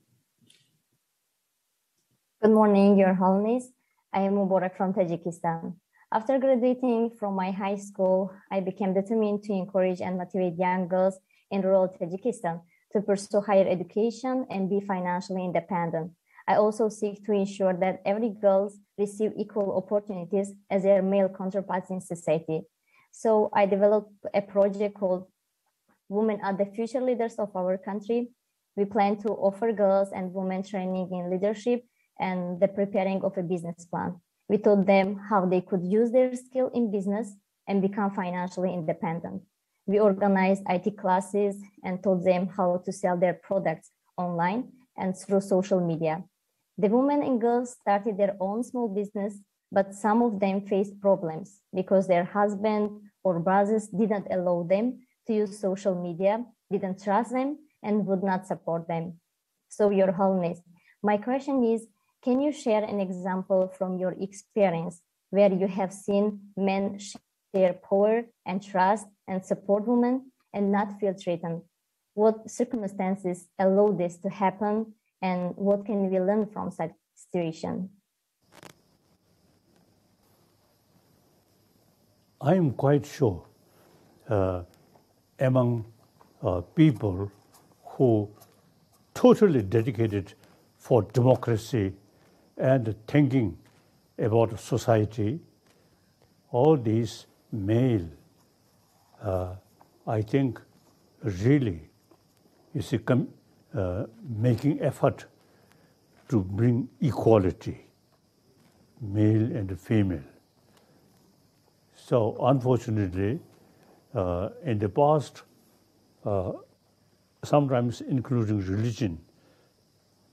[2.42, 3.68] Good morning, Your Holiness.
[4.12, 5.74] I am Mubarak from Tajikistan.
[6.12, 11.18] After graduating from my high school, I became determined to encourage and motivate young girls
[11.50, 16.12] in rural Tajikistan to pursue higher education and be financially independent.
[16.48, 21.90] I also seek to ensure that every girl receive equal opportunities as their male counterparts
[21.90, 22.62] in society.
[23.12, 25.26] So I developed a project called
[26.08, 28.30] Women are the Future Leaders of Our Country.
[28.76, 31.84] We plan to offer girls and women training in leadership
[32.18, 34.16] and the preparing of a business plan.
[34.48, 37.34] We taught them how they could use their skill in business
[37.66, 39.42] and become financially independent.
[39.84, 45.42] We organized IT classes and taught them how to sell their products online and through
[45.42, 46.24] social media.
[46.80, 49.34] The women and girls started their own small business,
[49.72, 55.34] but some of them faced problems because their husband or brothers didn't allow them to
[55.34, 59.20] use social media, didn't trust them, and would not support them.
[59.68, 60.60] So, Your Holiness,
[61.02, 61.88] my question is
[62.22, 66.98] can you share an example from your experience where you have seen men
[67.54, 71.62] share power and trust and support women and not feel threatened?
[72.14, 77.90] What circumstances allow this to happen and what can we learn from such situation?
[82.40, 83.44] I am quite sure
[84.28, 84.62] uh,
[85.40, 85.84] among
[86.42, 87.32] uh, people
[87.84, 88.28] who
[89.14, 90.34] totally dedicated
[90.78, 91.94] for democracy
[92.56, 93.58] and thinking
[94.18, 95.40] about society,
[96.50, 98.08] all these male,
[99.22, 99.54] uh,
[100.06, 100.60] I think,
[101.22, 101.90] really
[102.74, 103.28] is a com-
[103.74, 104.04] uh,
[104.38, 105.26] making effort
[106.28, 107.86] to bring equality,
[109.00, 110.22] male and female.
[111.94, 113.40] So unfortunately,
[114.14, 115.42] uh, in the past,
[116.24, 116.52] uh,
[117.44, 119.18] sometimes including religion,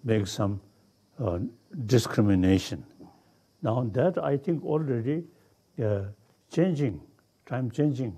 [0.04, 0.62] makes some
[1.20, 1.40] uh,
[1.86, 2.86] discrimination.
[3.62, 5.24] Now that I think already
[5.84, 6.04] uh,
[6.52, 7.02] changing,
[7.46, 8.18] time changing.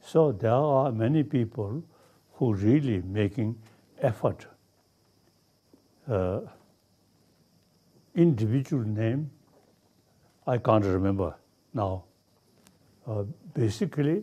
[0.00, 1.82] So there are many people
[2.34, 3.56] who really making
[4.04, 4.46] effort.
[6.06, 6.40] Uh,
[8.14, 9.30] individual name,
[10.46, 11.34] I can't remember
[11.72, 12.04] now.
[13.06, 14.22] Uh, basically,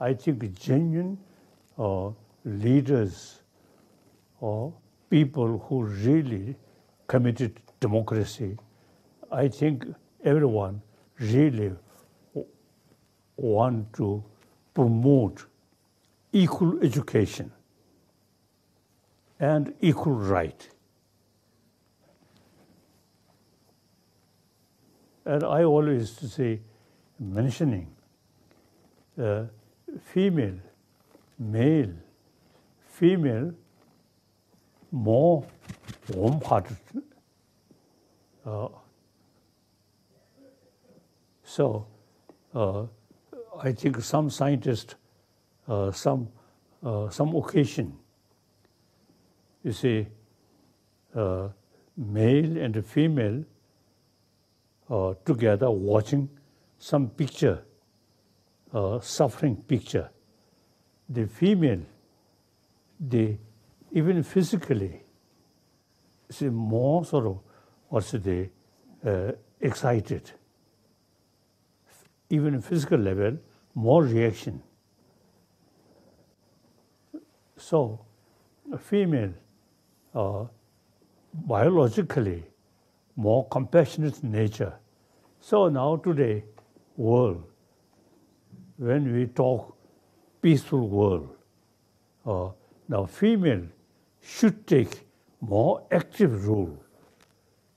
[0.00, 1.18] I think genuine
[1.78, 2.10] uh,
[2.44, 3.40] leaders
[4.40, 4.72] or
[5.08, 6.56] people who really
[7.06, 8.56] committed democracy,
[9.30, 9.86] I think
[10.24, 10.82] everyone
[11.20, 11.72] really
[13.36, 14.22] want to
[14.74, 15.46] promote
[16.32, 17.50] equal education
[19.42, 20.68] and equal right.
[25.24, 26.60] And I always say,
[27.18, 27.88] mentioning
[29.20, 29.46] uh,
[30.00, 30.58] female,
[31.38, 31.92] male,
[32.86, 33.52] female,
[34.92, 35.44] more
[36.14, 36.76] warm-hearted.
[38.46, 38.68] Uh,
[41.42, 41.86] so
[42.54, 42.86] uh,
[43.60, 44.94] I think some scientists,
[45.66, 46.28] uh, some
[46.84, 47.96] uh, some occasion,
[49.62, 50.06] you see,
[51.14, 51.48] uh,
[51.96, 53.44] male and female
[54.90, 56.28] uh, together watching
[56.78, 57.62] some picture,
[59.00, 60.10] suffering picture.
[61.08, 61.82] The female,
[62.98, 63.38] they
[63.92, 65.02] even physically,
[66.30, 67.38] see more sort of
[67.88, 68.48] what's the
[69.04, 70.30] uh, excited.
[72.30, 73.36] Even physical level,
[73.74, 74.62] more reaction.
[77.58, 78.00] So,
[78.72, 79.34] a female,
[80.14, 80.44] uh,
[81.32, 82.44] biologically,
[83.16, 84.74] more compassionate nature.
[85.40, 86.44] So now today,
[86.96, 87.44] world,
[88.76, 89.76] when we talk
[90.40, 91.36] peaceful world,
[92.26, 92.50] uh,
[92.88, 93.62] now female
[94.20, 95.00] should take
[95.40, 96.78] more active role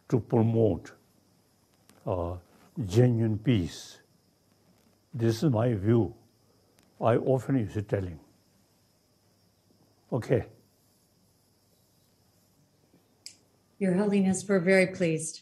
[0.09, 0.91] to promote
[2.05, 2.36] uh,
[2.86, 3.99] genuine peace.
[5.13, 6.13] This is my view.
[7.01, 8.19] I often use it telling.
[10.11, 10.45] Okay.
[13.78, 15.41] Your Holiness, we're very pleased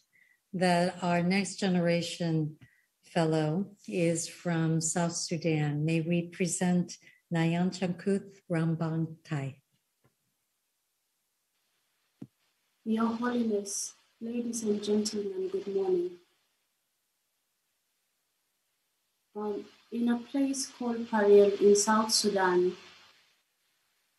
[0.53, 2.55] that our next generation
[3.03, 5.85] fellow is from South Sudan.
[5.85, 6.97] May we present
[7.31, 9.57] Nayan Chankuth Rambang Tai.
[12.85, 16.11] Your Holiness, ladies and gentlemen, good morning.
[19.35, 22.75] Um, In a place called Pariel in South Sudan,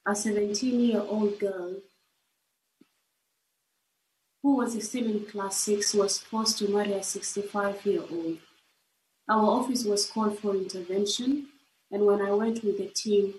[0.07, 1.75] a 17 year old girl
[4.45, 8.37] who was still in class 6 was forced to marry a 65 year old.
[9.27, 11.47] Our office was called for intervention,
[11.91, 13.35] and when I went with the team,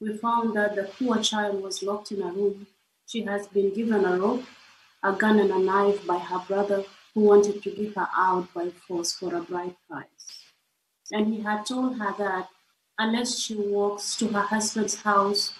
[0.00, 2.66] we found that the poor child was locked in a room.
[3.06, 4.46] She has been given a rope,
[5.04, 6.84] a gun, and a knife by her brother
[7.14, 10.42] who wanted to give her out by force for a bride price.
[11.12, 12.48] And he had told her that
[12.98, 15.54] unless she walks to her husband's house,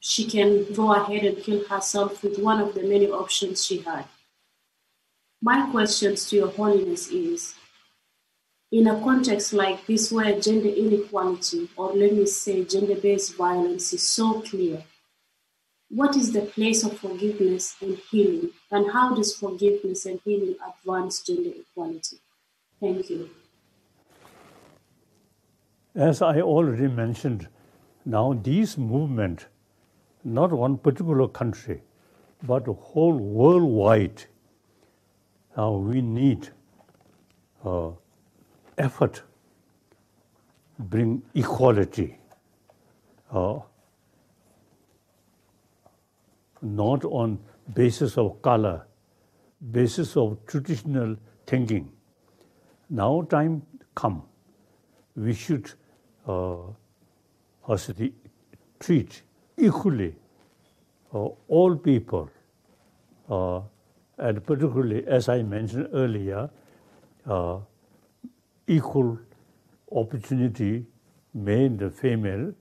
[0.00, 4.04] she can go ahead and kill herself with one of the many options she had.
[5.42, 7.54] My questions to Your Holiness is
[8.72, 13.92] in a context like this where gender inequality, or let me say gender based violence,
[13.92, 14.84] is so clear,
[15.88, 21.20] what is the place of forgiveness and healing, and how does forgiveness and healing advance
[21.22, 22.18] gender equality?
[22.80, 23.28] Thank you.
[25.94, 27.48] As I already mentioned,
[28.04, 29.46] now these movement,
[30.24, 31.82] not one particular country,
[32.42, 34.24] but whole worldwide,
[35.56, 36.48] now we need
[37.64, 37.90] uh,
[38.78, 39.22] effort
[40.78, 42.18] bring equality,
[43.32, 43.58] uh,
[46.62, 47.38] not on
[47.74, 48.86] basis of color,
[49.72, 51.16] basis of traditional
[51.46, 51.92] thinking.
[52.88, 53.62] Now time
[53.94, 54.22] come,
[55.14, 55.72] we should
[56.26, 56.56] uh,
[58.78, 59.22] treat
[59.60, 60.14] equally
[61.14, 62.28] uh, all people,
[63.28, 63.60] uh,
[64.18, 66.48] and particularly, as I mentioned earlier,
[67.26, 67.58] uh,
[68.66, 69.18] equal
[69.92, 70.86] opportunity,
[71.34, 72.52] male and female.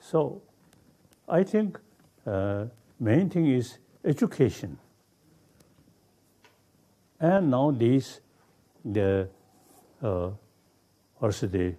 [0.00, 0.42] So
[1.28, 1.78] I think
[2.26, 2.66] uh,
[2.98, 4.78] main thing is education.
[7.20, 8.20] And nowadays,
[8.84, 9.28] the
[10.02, 10.30] uh,
[11.20, 11.74] also the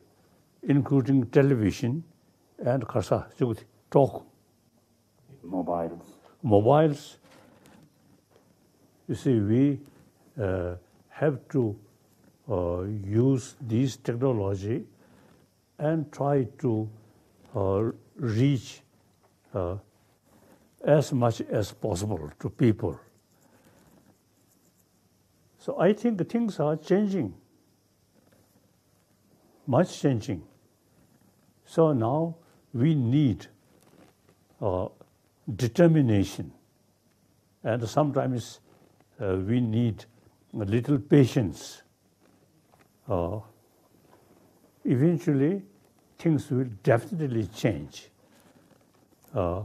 [0.63, 2.03] including television
[2.65, 3.27] and kasa
[3.89, 4.25] talk
[5.43, 7.17] mobiles mobiles
[9.07, 9.79] you see we
[10.39, 10.75] uh,
[11.09, 11.75] have to
[12.49, 14.85] uh, use these technology
[15.77, 16.89] and try to
[17.55, 18.81] uh, reach
[19.53, 19.75] uh,
[20.83, 22.99] as much as possible to people.
[25.59, 27.33] So I think things are changing,
[29.67, 30.43] much changing.
[31.65, 32.35] So now
[32.73, 33.47] we need
[34.61, 34.87] uh,
[35.55, 36.51] determination,
[37.63, 38.59] and sometimes
[39.19, 40.05] uh, we need
[40.53, 41.81] a little patience.
[43.09, 43.39] Uh,
[44.85, 45.61] eventually,
[46.17, 48.09] things will definitely change.
[49.33, 49.63] Uh,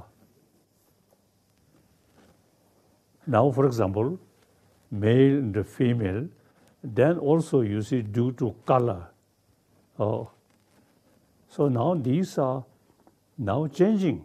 [3.26, 4.18] now, for example,
[4.90, 6.28] male and female,
[6.82, 9.08] then also you see due to color.
[9.98, 10.24] Uh,
[11.48, 12.64] so now these are
[13.38, 14.24] now changing,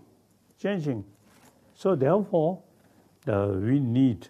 [0.59, 1.03] changing.
[1.75, 2.61] So therefore,
[3.25, 4.27] we need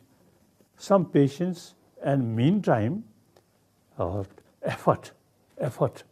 [0.78, 3.04] some patience and meantime,
[3.98, 4.24] uh,
[4.64, 5.12] effort,
[5.60, 6.04] effort.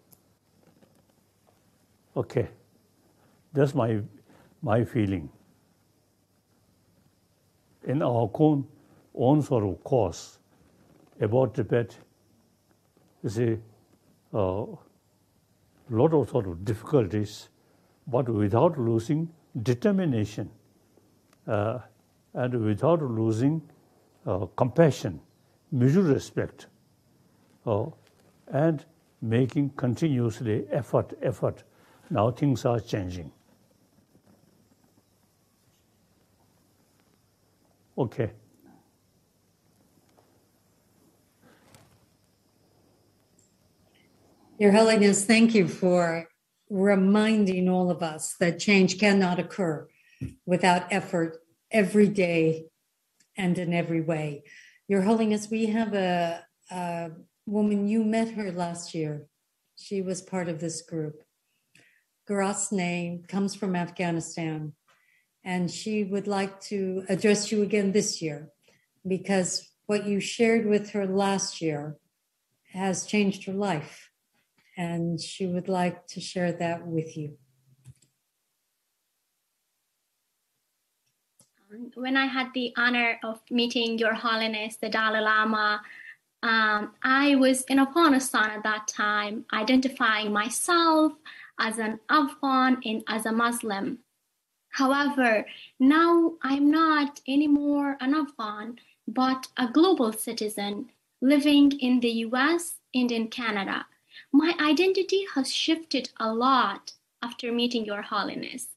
[2.15, 2.47] Okay,
[3.53, 4.01] that's my
[4.61, 5.29] my feeling.
[7.87, 8.67] In our own
[9.15, 10.39] own sort of course
[11.19, 11.97] about Tibet,
[13.23, 13.57] you see,
[14.33, 14.65] a uh,
[15.89, 17.49] lot of sort of difficulties,
[18.11, 19.29] but without losing
[19.63, 20.49] determination
[21.47, 21.79] uh,
[22.33, 23.61] and without losing
[24.25, 25.19] uh, compassion
[25.71, 26.67] mutual respect,
[27.65, 27.85] uh,
[28.51, 28.85] and
[29.21, 31.63] making continuously effort, effort.
[32.09, 33.31] Now things are changing.
[37.97, 38.31] Okay.
[44.57, 46.27] Your Holiness, thank you for
[46.69, 49.87] reminding all of us that change cannot occur
[50.45, 51.37] without effort
[51.71, 52.65] every day
[53.37, 54.43] and in every way.
[54.87, 57.11] Your Holiness, we have a, a
[57.45, 59.27] woman, you met her last year.
[59.75, 61.23] She was part of this group.
[62.29, 64.73] Garas name comes from Afghanistan,
[65.43, 68.49] and she would like to address you again this year
[69.07, 71.97] because what you shared with her last year
[72.73, 74.08] has changed her life,
[74.79, 77.37] and she would like to share that with you.
[81.93, 85.81] when I had the honor of meeting Your Holiness, the Dalai Lama,
[86.41, 91.13] um, I was in Afghanistan at that time, identifying myself
[91.59, 93.99] as an Afghan and as a Muslim.
[94.69, 95.45] However,
[95.79, 100.89] now I'm not anymore an Afghan, but a global citizen
[101.21, 103.85] living in the US and in Canada.
[104.31, 108.67] My identity has shifted a lot after meeting Your Holiness.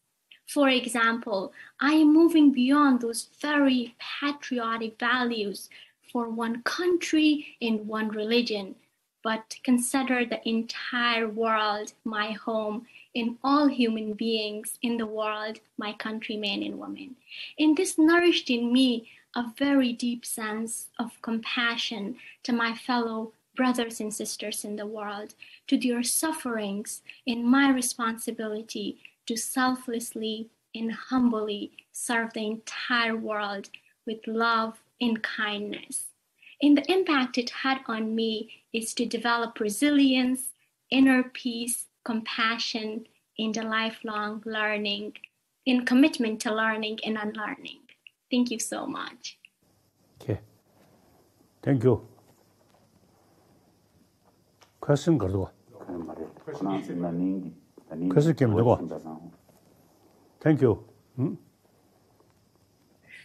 [0.46, 5.68] For example, I am moving beyond those very patriotic values
[6.10, 8.76] for one country and one religion,
[9.22, 15.92] but consider the entire world my home and all human beings in the world my
[15.92, 17.16] countrymen and women.
[17.58, 24.00] And this nourished in me a very deep sense of compassion to my fellow brothers
[24.00, 25.34] and sisters in the world,
[25.68, 33.68] to their sufferings, and my responsibility to selflessly and humbly serve the entire world
[34.06, 36.06] with love and kindness.
[36.62, 40.52] And the impact it had on me is to develop resilience,
[40.90, 43.06] inner peace, compassion,
[43.38, 45.14] and a lifelong learning,
[45.66, 47.80] in commitment to learning and unlearning.
[48.30, 49.38] Thank you so much.
[50.20, 50.40] Okay.
[51.62, 52.06] Thank you
[54.82, 55.50] question kar duwa.
[58.10, 58.50] Question kim.
[60.40, 60.84] Thank you.
[61.16, 61.34] Hmm?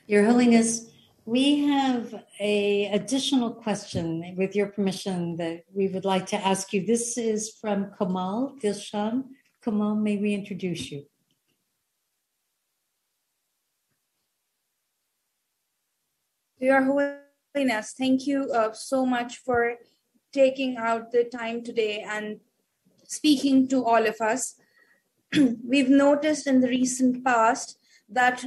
[0.06, 0.92] Your Holiness,
[1.26, 6.86] we have a additional question with your permission that we would like to ask you.
[6.86, 9.24] This is from Kamal Dilshan.
[9.64, 11.06] Kamal, may we introduce you?
[16.60, 19.76] Your Holiness, thank you uh, so much for
[20.32, 22.40] taking out the time today and
[23.06, 24.56] speaking to all of us.
[25.64, 27.78] We've noticed in the recent past
[28.10, 28.46] that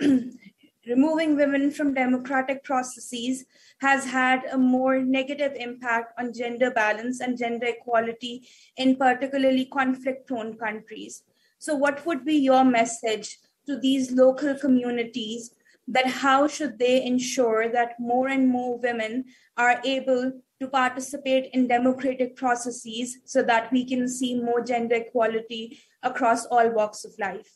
[0.86, 3.44] removing women from democratic processes
[3.80, 10.26] has had a more negative impact on gender balance and gender equality in particularly conflict
[10.26, 11.22] prone countries.
[11.58, 15.54] So, what would be your message to these local communities
[15.86, 19.24] that how should they ensure that more and more women
[19.56, 25.78] are able to participate in democratic processes so that we can see more gender equality
[26.02, 27.48] across all walks of life.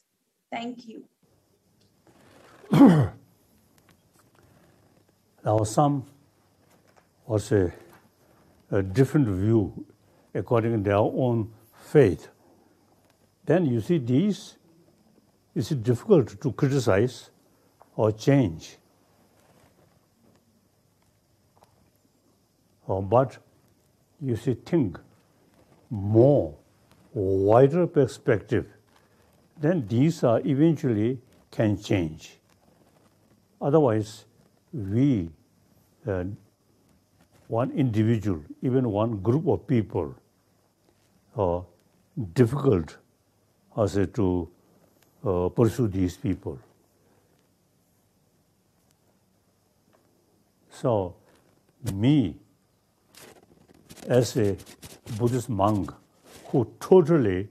[0.51, 1.05] Thank you.
[5.45, 6.05] now, some
[7.27, 7.73] also
[8.71, 9.87] a different view
[10.35, 12.29] according to their own faith.
[13.45, 14.57] Then you see these,
[15.55, 17.31] it's difficult to criticize
[17.97, 18.79] or change.
[23.01, 23.39] But
[24.21, 24.99] you see, think
[25.91, 26.55] more
[27.13, 28.67] wider perspective,
[29.61, 31.19] then these are eventually
[31.51, 32.39] can change.
[33.61, 34.25] Otherwise,
[34.73, 35.29] we,
[36.07, 36.25] uh,
[37.49, 40.15] one individual, even one group of people,
[41.37, 41.65] are
[42.33, 42.97] difficult
[43.77, 44.49] as to
[45.25, 46.59] uh, pursue these people.
[50.71, 51.15] So,
[51.93, 52.37] me,
[54.09, 54.57] as a
[55.19, 55.93] Buddhist monk
[56.47, 57.49] who totally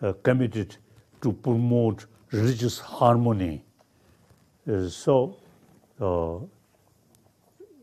[0.00, 0.76] uh, committed
[1.20, 3.64] to promote religious harmony,
[4.70, 5.36] uh, so
[6.00, 6.38] uh,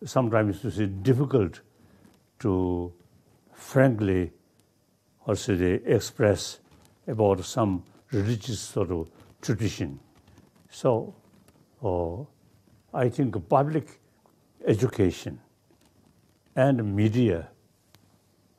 [0.05, 1.61] sometimes it's difficult
[2.39, 2.91] to
[3.53, 4.31] frankly
[5.25, 6.59] or say express
[7.07, 9.09] about some religious sort of
[9.41, 9.99] tradition.
[10.69, 11.13] So
[11.83, 12.23] uh,
[12.97, 13.99] I think public
[14.65, 15.39] education
[16.55, 17.49] and media,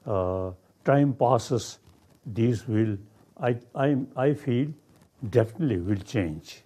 [0.04, 1.78] time passes,
[2.24, 2.98] these will,
[3.40, 4.68] I, I, I feel,
[5.28, 6.62] definitely will change.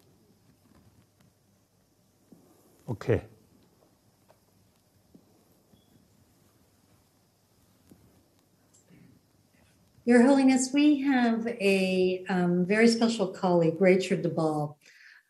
[2.88, 3.22] Okay.
[10.06, 14.74] Your Holiness, we have a um, very special colleague, Rachel DeBall.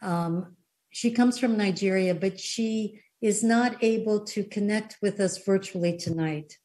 [0.03, 0.57] Um,
[0.91, 6.59] she comes from Nigeria, but she is not able to connect with us virtually tonight.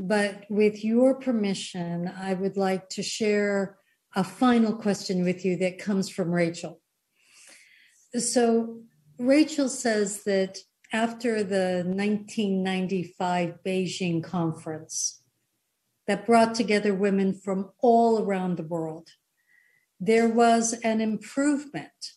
[0.00, 3.78] But with your permission, I would like to share
[4.14, 6.80] a final question with you that comes from Rachel.
[8.16, 8.82] So,
[9.18, 10.58] Rachel says that
[10.92, 15.20] after the 1995 Beijing conference
[16.06, 19.08] that brought together women from all around the world,
[19.98, 22.12] there was an improvement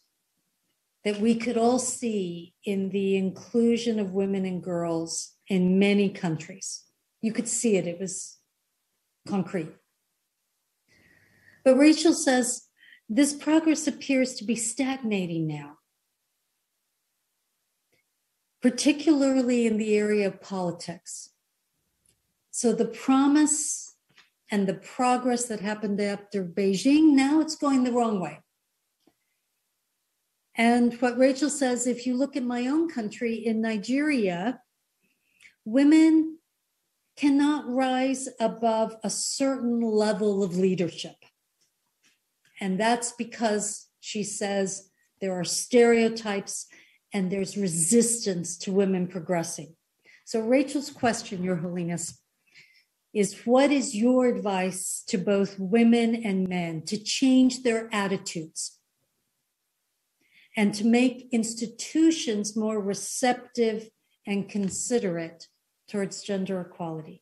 [1.03, 6.83] that we could all see in the inclusion of women and girls in many countries.
[7.21, 8.37] You could see it, it was
[9.27, 9.71] concrete.
[11.63, 12.67] But Rachel says
[13.07, 15.77] this progress appears to be stagnating now,
[18.61, 21.29] particularly in the area of politics.
[22.49, 23.95] So the promise
[24.49, 28.39] and the progress that happened after Beijing, now it's going the wrong way.
[30.55, 34.59] And what Rachel says if you look at my own country in Nigeria,
[35.63, 36.39] women
[37.21, 41.17] cannot rise above a certain level of leadership.
[42.59, 46.65] And that's because she says there are stereotypes
[47.13, 49.75] and there's resistance to women progressing.
[50.25, 52.19] So, Rachel's question, Your Holiness,
[53.13, 58.79] is what is your advice to both women and men to change their attitudes
[60.57, 63.89] and to make institutions more receptive
[64.25, 65.47] and considerate
[65.91, 67.21] towards gender equality?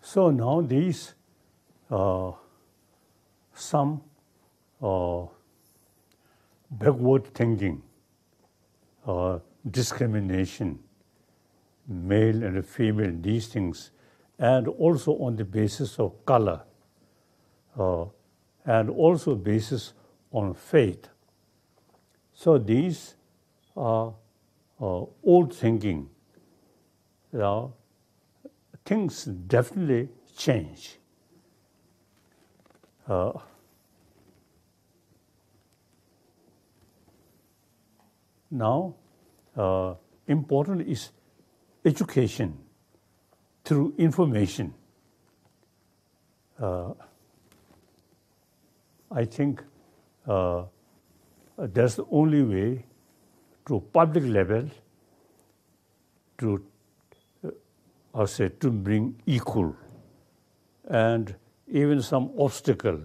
[0.00, 1.14] So now these
[1.88, 2.32] uh,
[3.54, 4.02] some
[4.82, 5.26] uh,
[6.70, 7.82] backward thinking,
[9.06, 9.38] uh,
[9.70, 10.80] discrimination,
[11.86, 13.92] male and female, these things,
[14.38, 16.62] and also on the basis of color,
[17.78, 18.06] uh,
[18.64, 19.92] and also basis
[20.32, 21.08] on faith.
[22.32, 23.14] So these
[23.76, 24.14] are
[24.82, 26.08] old thinking.
[27.32, 27.74] You know,
[28.84, 30.98] things definitely change.
[33.08, 33.32] Uh,
[38.50, 38.94] now,
[39.56, 39.94] uh,
[40.26, 41.10] important is
[41.84, 42.58] education
[43.64, 44.74] through information.
[46.60, 46.92] Uh,
[49.10, 49.62] I think
[50.26, 52.84] that's the only way
[53.66, 54.68] to public level
[56.38, 56.64] to
[57.44, 57.50] uh,
[58.14, 59.74] I say to bring equal
[60.88, 61.34] and
[61.68, 63.00] even some obstacle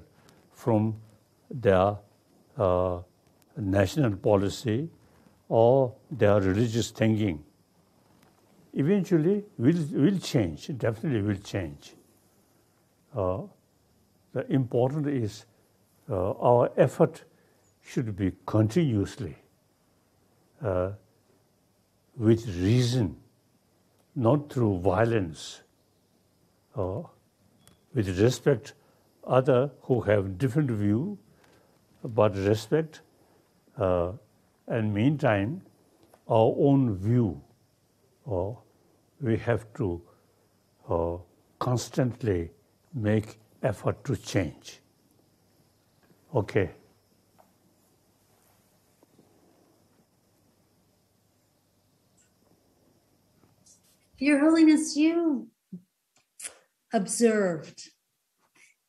[0.52, 0.96] from
[1.50, 1.98] their
[2.58, 3.00] uh,
[3.56, 4.90] national policy
[5.50, 7.44] or their religious thinking.
[8.74, 11.94] Eventually will will change definitely will change.
[13.16, 13.42] Uh,
[14.34, 15.46] the important is
[16.10, 17.24] uh, our effort
[17.82, 19.36] should be continuously
[20.64, 20.92] uh,
[22.18, 23.16] with reason
[24.16, 25.62] not through violence
[26.76, 27.02] uh,
[27.94, 28.74] with respect
[29.26, 31.18] other who have different view
[32.04, 33.02] but respect
[33.78, 34.12] uh,
[34.68, 35.62] and meantime
[36.28, 37.42] our own view
[38.32, 38.52] uh,
[39.22, 40.02] we have to
[40.90, 41.18] uh,
[41.60, 42.52] constantly
[42.94, 44.80] make effort to change.
[46.34, 46.70] Okay
[54.19, 55.49] Your Holiness, you
[56.93, 57.91] observed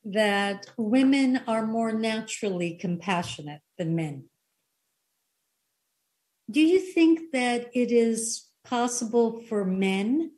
[0.05, 4.25] that women are more naturally compassionate than men.
[6.51, 10.31] Do you think that it is possible for men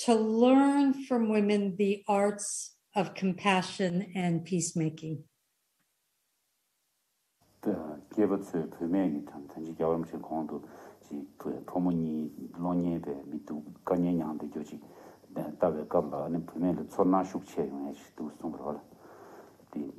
[0.00, 5.24] to learn from women the arts of compassion and peacemaking?
[7.62, 9.45] 개버츠 분명히 참
[9.77, 10.61] yawam shen kongdu
[10.99, 11.27] chi
[11.65, 14.79] chomu nyi lonye be mitu kanye nyangde jo chi
[15.57, 18.81] tawe kamba ane pime le tsonna shuk che yunga shi tu sumbar wala
[19.71, 19.93] di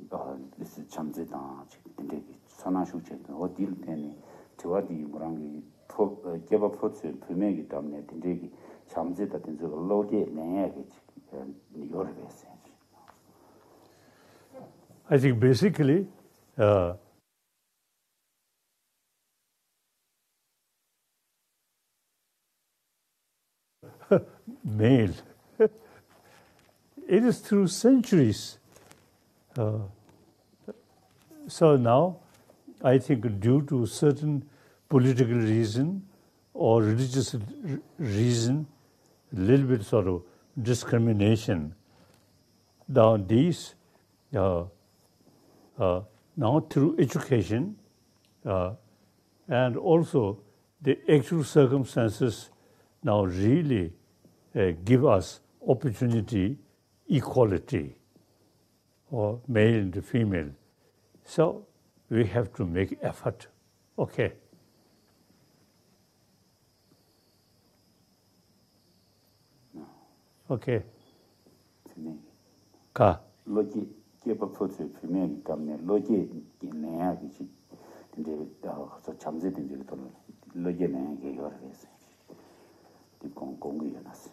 [0.57, 4.15] isi chamze tanga chi dinde ki tsonna shuk che yunga o dil teni
[4.55, 8.51] tiwa di murangi e, gyeba protsu pime ki tamne dinde ki
[8.87, 10.85] chamze ta tenzo loge nanya ki
[11.31, 12.57] e, yorbe sen
[15.09, 16.05] 아직 basically
[16.57, 16.93] uh,
[24.69, 25.13] male.
[25.59, 25.71] it
[27.23, 28.57] is through centuries.
[29.57, 29.79] Uh,
[31.47, 32.17] so now,
[32.83, 34.47] I think due to certain
[34.87, 36.05] political reason
[36.53, 37.35] or religious
[37.97, 38.67] reason,
[39.35, 40.23] a little bit sort of
[40.61, 41.73] discrimination,
[42.87, 43.75] now these,
[44.35, 44.63] uh,
[45.79, 46.01] uh,
[46.37, 47.75] now through education,
[48.45, 48.73] uh,
[49.47, 50.39] and also
[50.81, 52.49] the actual circumstances
[53.03, 53.91] now really
[54.55, 56.57] Uh, give us opportunity,
[57.07, 57.95] equality,
[59.11, 60.49] or male and female.
[61.23, 61.65] So
[62.09, 63.47] we have to make effort.
[63.97, 64.33] Okay.
[70.49, 70.81] Okay.
[72.93, 73.19] Ka.
[73.45, 73.87] Logi
[74.23, 76.27] kepa photsu pimeni tamne logi
[76.73, 77.45] naya ki chi
[78.15, 78.47] tinde
[79.05, 79.95] so chamze tinde to
[80.55, 81.85] logi naya ge yor res.
[83.19, 84.29] Ti kong kong yo nas.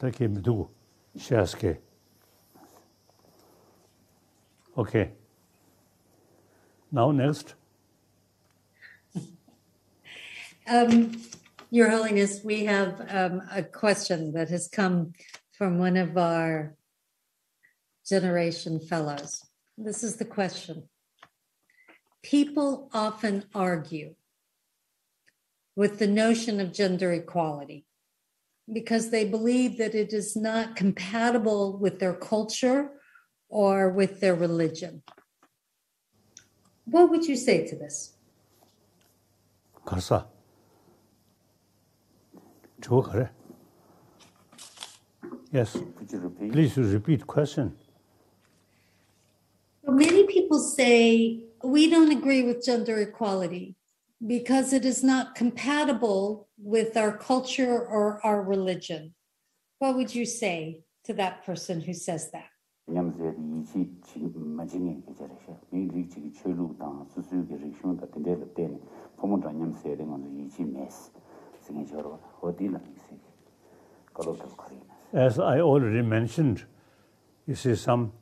[0.00, 0.68] 누구?
[1.16, 1.78] Shaske.
[4.76, 5.12] Okay.
[6.90, 7.54] Now next.
[10.68, 11.20] Um,
[11.70, 15.12] Your Holiness, we have um, a question that has come
[15.52, 16.74] from one of our
[18.06, 19.44] generation fellows.
[19.76, 20.88] This is the question
[22.22, 24.14] people often argue
[25.74, 27.86] with the notion of gender equality
[28.71, 32.91] because they believe that it is not compatible with their culture
[33.49, 35.03] or with their religion.
[36.85, 38.15] What would you say to this?
[39.85, 40.27] 가사.
[42.81, 43.29] 저 그래.
[45.51, 45.73] Yes.
[45.73, 46.51] Could you repeat?
[46.51, 47.75] Please repeat question.
[49.87, 53.75] Many people say we don't agree with gender equality
[54.26, 59.14] because it is not compatible with our culture or our religion.
[59.78, 62.50] What would you say to that person who says that?
[62.94, 64.20] yamze yi chi chi
[64.56, 67.56] ma chi ngi ge jare she mi ri chi chi lu da su su ge
[67.62, 68.78] ri shun da de de de ni
[69.16, 71.10] po mo da yamze de ngon yi chi mes
[71.60, 73.14] sing ge jor ho di la mi si
[74.12, 74.80] ko lo ta kari
[75.12, 76.64] as i already mentioned
[77.46, 78.12] you see some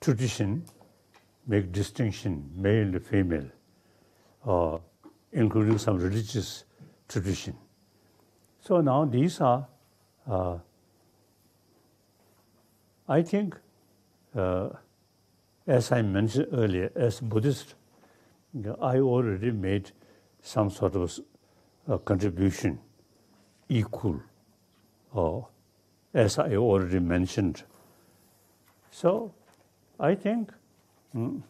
[0.00, 0.62] tradition
[1.46, 3.50] make distinction male to female.
[4.44, 4.78] or uh,
[5.34, 6.64] including some religious
[7.08, 7.56] tradition.
[8.60, 9.66] So now these are,
[10.26, 10.58] uh,
[13.08, 13.56] I think,
[14.34, 14.70] uh,
[15.66, 17.74] as I mentioned earlier, as Buddhist,
[18.80, 19.90] I already made
[20.40, 21.18] some sort of
[21.88, 22.78] uh, contribution
[23.68, 24.20] equal,
[25.12, 25.48] or
[26.14, 27.64] as I already mentioned.
[28.90, 29.34] So
[29.98, 30.52] I think
[31.14, 31.42] mm,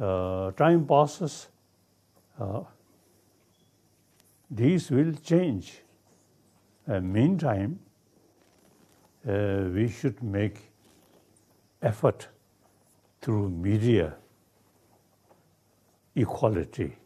[0.00, 1.48] uh, time passes,
[2.42, 2.64] uh,
[4.50, 5.82] these will change.
[7.00, 7.78] Meantime,
[9.28, 10.72] uh, we should make
[11.80, 12.28] effort
[13.20, 14.14] through media
[16.16, 16.96] equality.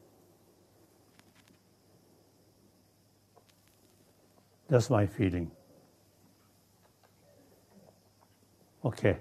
[4.69, 5.51] That's my feeling.
[8.85, 9.19] Okay.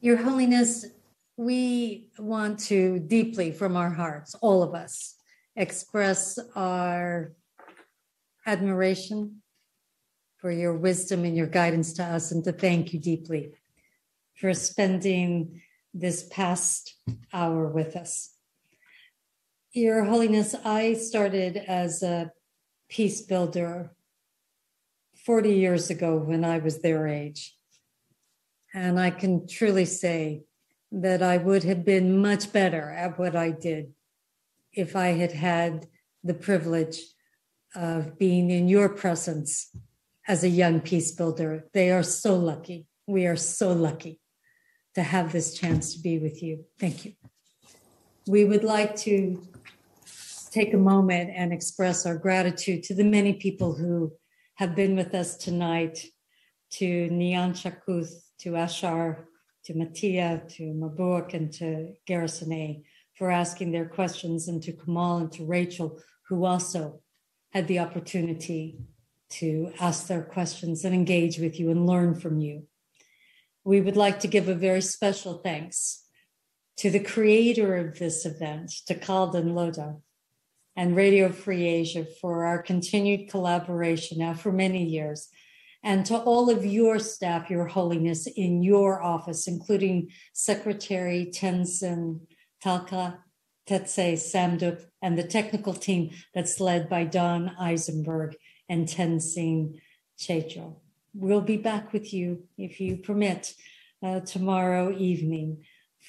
[0.00, 0.86] Your Holiness,
[1.38, 5.14] we want to deeply from our hearts, all of us,
[5.54, 7.32] express our
[8.44, 9.40] admiration
[10.38, 13.52] for your wisdom and your guidance to us, and to thank you deeply
[14.34, 15.62] for spending
[15.94, 16.96] this past
[17.32, 18.34] hour with us.
[19.72, 22.32] Your Holiness, I started as a
[22.88, 23.92] peace builder
[25.24, 27.54] 40 years ago when I was their age.
[28.74, 30.44] And I can truly say
[30.90, 33.92] that I would have been much better at what I did
[34.72, 35.86] if I had had
[36.24, 36.98] the privilege
[37.74, 39.70] of being in your presence
[40.26, 41.66] as a young peace builder.
[41.74, 42.86] They are so lucky.
[43.06, 44.20] We are so lucky
[44.94, 46.64] to have this chance to be with you.
[46.78, 47.12] Thank you.
[48.26, 49.42] We would like to
[50.50, 54.12] take a moment and express our gratitude to the many people who
[54.56, 56.04] have been with us tonight,
[56.70, 59.28] to Nyan Chakuth, to Ashar,
[59.68, 62.82] to Mattia, to Mabuk, and to Garrison
[63.18, 67.02] for asking their questions, and to Kamal and to Rachel, who also
[67.52, 68.78] had the opportunity
[69.28, 72.66] to ask their questions and engage with you and learn from you.
[73.62, 76.02] We would like to give a very special thanks
[76.78, 79.96] to the creator of this event, to Kalden Loda,
[80.76, 85.28] and Radio Free Asia for our continued collaboration now for many years,
[85.82, 92.20] and to all of your staff, Your Holiness, in your office, including Secretary Tenzin
[92.64, 93.18] Taklha,
[93.68, 98.36] Tetse Samduk, and the technical team that's led by Don Eisenberg
[98.68, 99.80] and Tenzin
[100.18, 100.76] Checho.
[101.14, 103.54] We'll be back with you, if you permit,
[104.02, 105.64] uh, tomorrow evening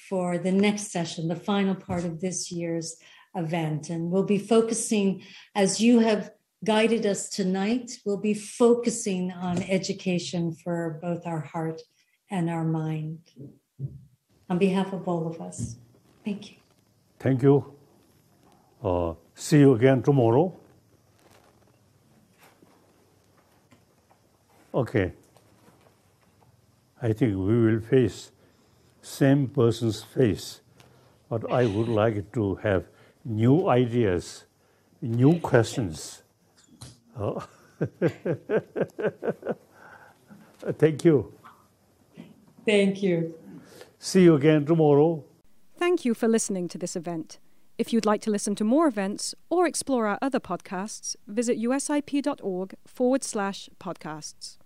[0.08, 2.96] for the next session, the final part of this year's
[3.34, 3.90] event.
[3.90, 5.22] And we'll be focusing,
[5.54, 6.30] as you have
[6.64, 11.80] guided us tonight, we'll be focusing on education for both our heart
[12.30, 13.18] and our mind.
[14.48, 15.76] On behalf of all of us,
[16.24, 16.56] thank you.
[17.18, 17.74] Thank you.
[18.82, 20.54] Uh, see you again tomorrow.
[24.72, 25.12] Okay.
[27.02, 28.32] I think we will face
[29.02, 30.60] same person's face,
[31.28, 32.84] but I would like to have
[33.24, 34.44] new ideas,
[35.00, 36.22] new questions.
[37.20, 37.46] Oh.
[40.78, 41.32] Thank you.
[42.64, 43.34] Thank you.
[43.98, 45.24] See you again tomorrow.
[45.76, 47.38] Thank you for listening to this event.
[47.76, 52.74] If you'd like to listen to more events or explore our other podcasts, visit usip.org
[52.86, 54.56] forward slash podcasts.